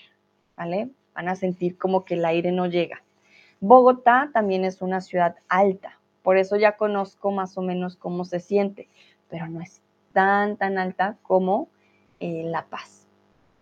[0.56, 0.90] ¿vale?
[1.14, 3.02] Van a sentir como que el aire no llega.
[3.60, 8.40] Bogotá también es una ciudad alta, por eso ya conozco más o menos cómo se
[8.40, 8.88] siente,
[9.30, 9.82] pero no es
[10.14, 11.70] tan, tan alta como
[12.20, 13.08] eh, La Paz.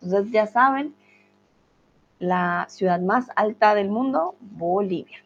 [0.01, 0.93] Entonces ya saben,
[2.19, 5.25] la ciudad más alta del mundo, Bolivia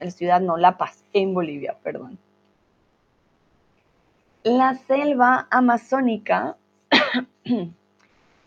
[0.00, 2.18] la ciudad no, La Paz, en Bolivia, perdón.
[4.42, 6.56] La selva amazónica,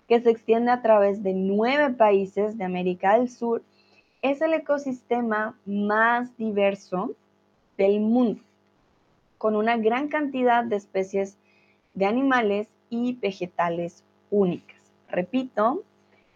[0.07, 3.63] que se extiende a través de nueve países de América del Sur,
[4.21, 7.15] es el ecosistema más diverso
[7.77, 8.41] del mundo,
[9.37, 11.37] con una gran cantidad de especies
[11.93, 14.77] de animales y vegetales únicas.
[15.07, 15.83] Repito,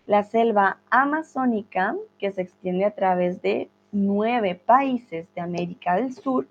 [0.08, 6.48] la selva amazónica, que se extiende a través de nueve países de América del Sur,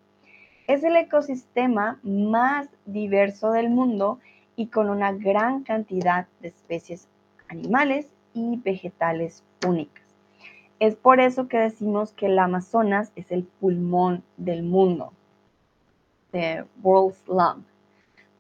[0.67, 4.21] es el ecosistema más diverso del mundo
[4.55, 7.09] y con una gran cantidad de especies
[7.49, 10.02] animales y vegetales únicas.
[10.83, 15.13] Es por eso que decimos que el Amazonas es el pulmón del mundo,
[16.33, 17.63] the world's lung.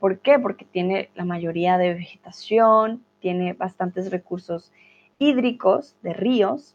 [0.01, 0.40] ¿Por qué?
[0.40, 4.73] Porque tiene la mayoría de vegetación, tiene bastantes recursos
[5.20, 6.74] hídricos de ríos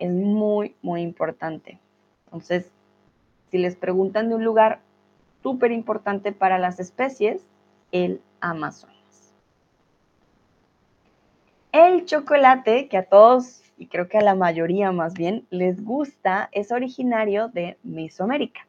[0.00, 1.78] es muy, muy importante.
[2.24, 2.72] Entonces,
[3.52, 4.80] si les preguntan de un lugar
[5.44, 7.46] súper importante para las especies,
[7.92, 9.32] el Amazonas.
[11.70, 16.48] El chocolate, que a todos, y creo que a la mayoría más bien, les gusta,
[16.52, 18.66] es originario de Mesoamérica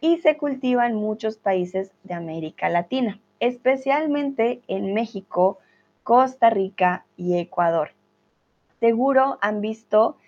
[0.00, 5.58] y se cultiva en muchos países de América Latina, especialmente en México,
[6.02, 7.92] Costa Rica y Ecuador.
[8.80, 10.18] Seguro han visto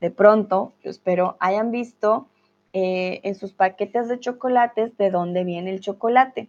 [0.00, 2.26] de pronto, yo espero, hayan visto
[2.72, 6.48] eh, en sus paquetes de chocolates de dónde viene el chocolate.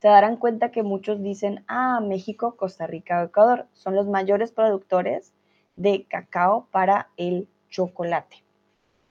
[0.00, 4.52] se darán cuenta que muchos dicen, ah, México, Costa Rica o Ecuador son los mayores
[4.52, 5.32] productores
[5.76, 8.44] de cacao para el chocolate.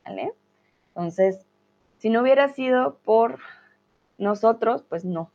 [0.05, 0.33] ¿Vale?
[0.89, 1.45] Entonces,
[1.97, 3.39] si no hubiera sido por
[4.17, 5.31] nosotros, pues no,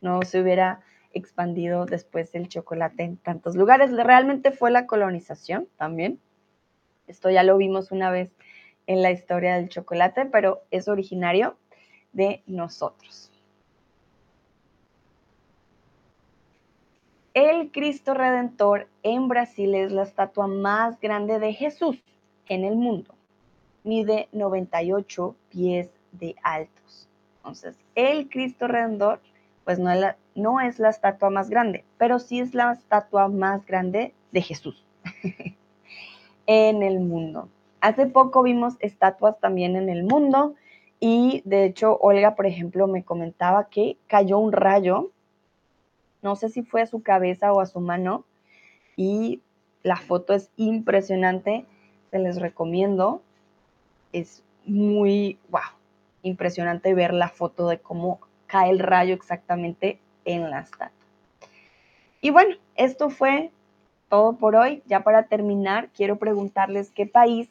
[0.00, 0.80] no se hubiera
[1.12, 3.92] expandido después el chocolate en tantos lugares.
[3.92, 6.20] Realmente fue la colonización también.
[7.06, 8.30] Esto ya lo vimos una vez
[8.86, 11.56] en la historia del chocolate, pero es originario
[12.12, 13.30] de nosotros.
[17.36, 22.02] El Cristo Redentor en Brasil es la estatua más grande de Jesús
[22.48, 23.14] en el mundo.
[23.84, 27.10] Mide 98 pies de altos.
[27.36, 29.20] Entonces, el Cristo Redentor,
[29.66, 33.28] pues no es, la, no es la estatua más grande, pero sí es la estatua
[33.28, 34.82] más grande de Jesús
[36.46, 37.50] en el mundo.
[37.82, 40.54] Hace poco vimos estatuas también en el mundo
[41.00, 45.10] y de hecho Olga, por ejemplo, me comentaba que cayó un rayo
[46.22, 48.24] no sé si fue a su cabeza o a su mano.
[48.96, 49.42] Y
[49.82, 51.66] la foto es impresionante.
[52.10, 53.22] Se les recomiendo.
[54.12, 55.62] Es muy, wow,
[56.22, 60.90] impresionante ver la foto de cómo cae el rayo exactamente en la estatua.
[62.20, 63.50] Y bueno, esto fue
[64.08, 64.82] todo por hoy.
[64.86, 67.48] Ya para terminar, quiero preguntarles qué país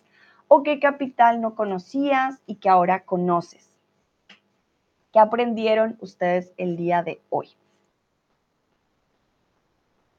[0.47, 3.69] o qué capital no conocías y que ahora conoces.
[5.13, 7.55] ¿Qué aprendieron ustedes el día de hoy?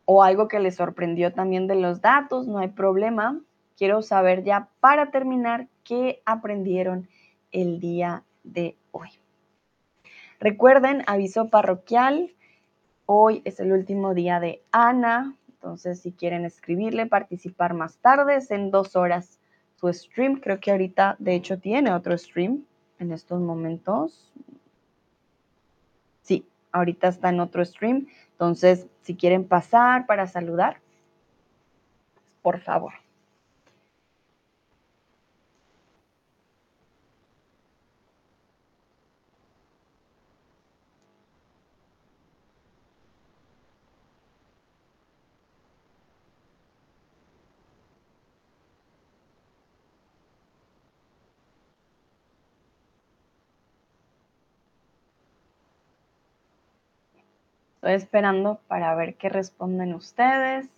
[0.06, 3.38] O algo que les sorprendió también de los datos, no hay problema.
[3.76, 7.08] Quiero saber ya para terminar qué aprendieron
[7.52, 9.10] el día de hoy.
[10.40, 12.34] Recuerden, aviso parroquial,
[13.04, 18.50] hoy es el último día de Ana, entonces si quieren escribirle, participar más tarde, es
[18.50, 19.40] en dos horas
[19.74, 22.64] su stream, creo que ahorita de hecho tiene otro stream
[22.98, 24.32] en estos momentos.
[26.76, 30.82] Ahorita está en otro stream, entonces, si quieren pasar para saludar,
[32.42, 32.92] por favor.
[57.86, 60.68] Estoy esperando para ver qué responden ustedes.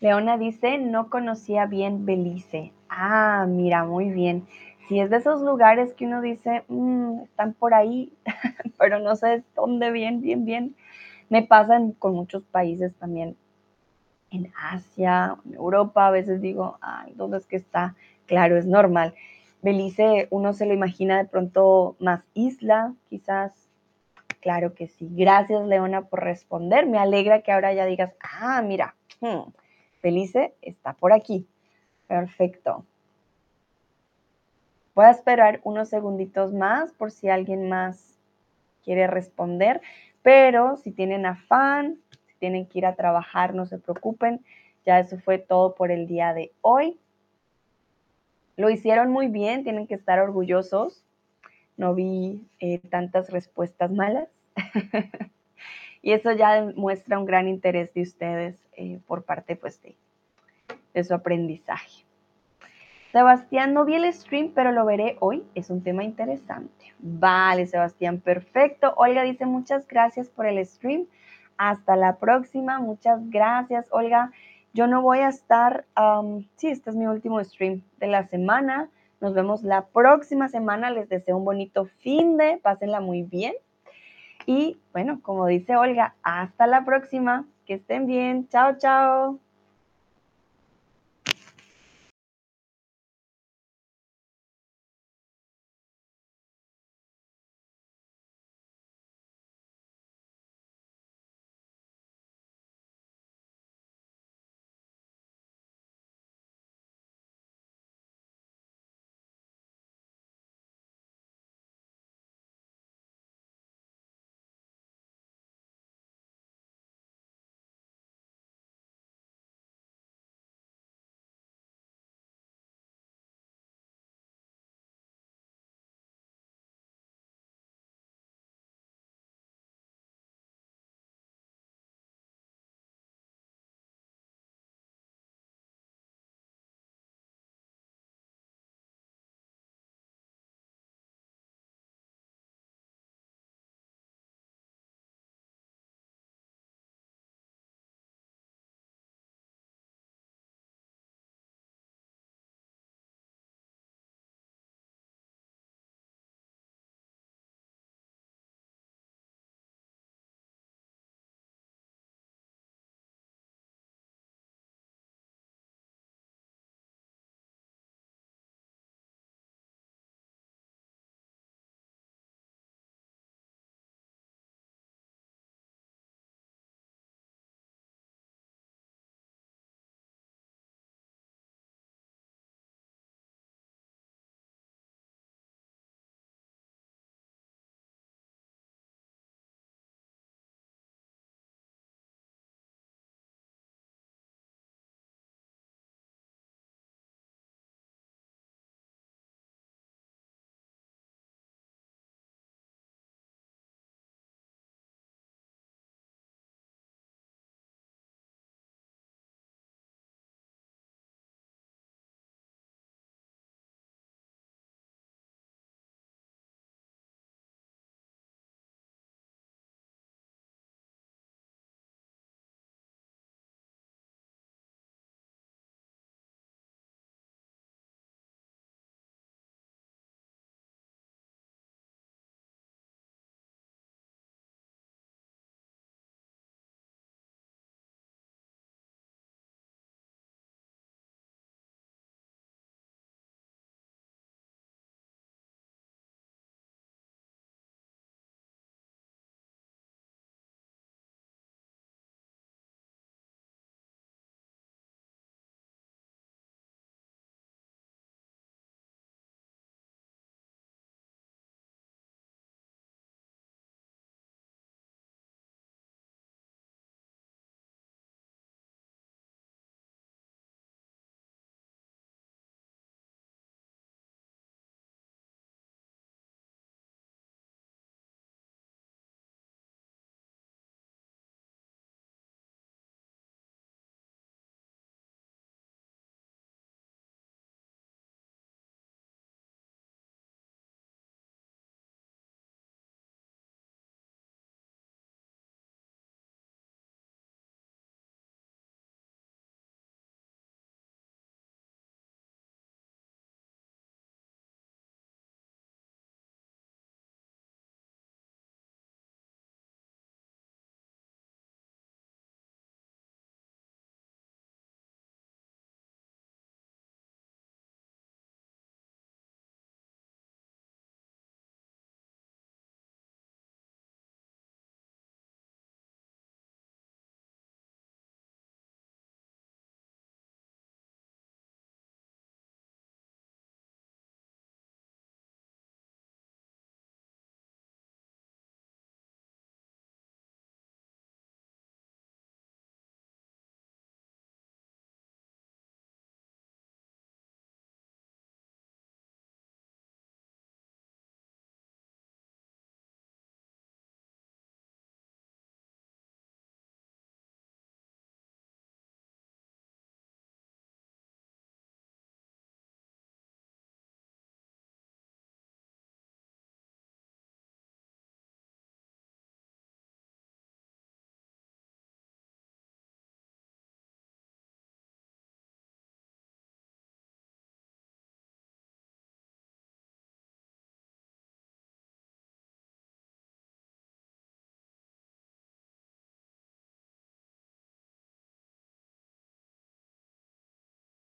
[0.00, 2.74] Leona dice, no conocía bien Belice.
[2.90, 4.46] Ah, mira, muy bien.
[4.88, 8.12] Si es de esos lugares que uno dice, mm, están por ahí,
[8.78, 10.76] pero no sé dónde bien, bien, bien.
[11.30, 13.38] Me pasa con muchos países también
[14.30, 16.78] en Asia, en Europa, a veces digo,
[17.14, 17.94] ¿dónde es que está?
[18.26, 19.14] Claro, es normal.
[19.62, 23.52] Belice, uno se lo imagina de pronto más isla, quizás.
[24.40, 25.08] Claro que sí.
[25.10, 26.86] Gracias, Leona, por responder.
[26.86, 29.50] Me alegra que ahora ya digas, ah, mira, hmm,
[30.02, 31.46] Belice está por aquí.
[32.06, 32.84] Perfecto.
[34.94, 38.18] Voy a esperar unos segunditos más por si alguien más
[38.84, 39.80] quiere responder,
[40.22, 41.98] pero si tienen afán,
[42.38, 44.44] tienen que ir a trabajar, no se preocupen.
[44.86, 46.98] Ya eso fue todo por el día de hoy.
[48.56, 51.04] Lo hicieron muy bien, tienen que estar orgullosos.
[51.76, 54.28] No vi eh, tantas respuestas malas.
[56.02, 59.94] y eso ya muestra un gran interés de ustedes eh, por parte pues, de,
[60.94, 62.04] de su aprendizaje.
[63.12, 65.42] Sebastián, no vi el stream, pero lo veré hoy.
[65.54, 66.92] Es un tema interesante.
[66.98, 68.92] Vale, Sebastián, perfecto.
[68.96, 71.06] Olga dice muchas gracias por el stream.
[71.58, 72.78] Hasta la próxima.
[72.78, 74.32] Muchas gracias, Olga.
[74.72, 75.86] Yo no voy a estar,
[76.56, 78.88] sí, este es mi último stream de la semana.
[79.20, 80.90] Nos vemos la próxima semana.
[80.90, 83.54] Les deseo un bonito fin de, pásenla muy bien.
[84.46, 87.46] Y bueno, como dice Olga, hasta la próxima.
[87.66, 88.48] Que estén bien.
[88.48, 89.47] Chao, chao.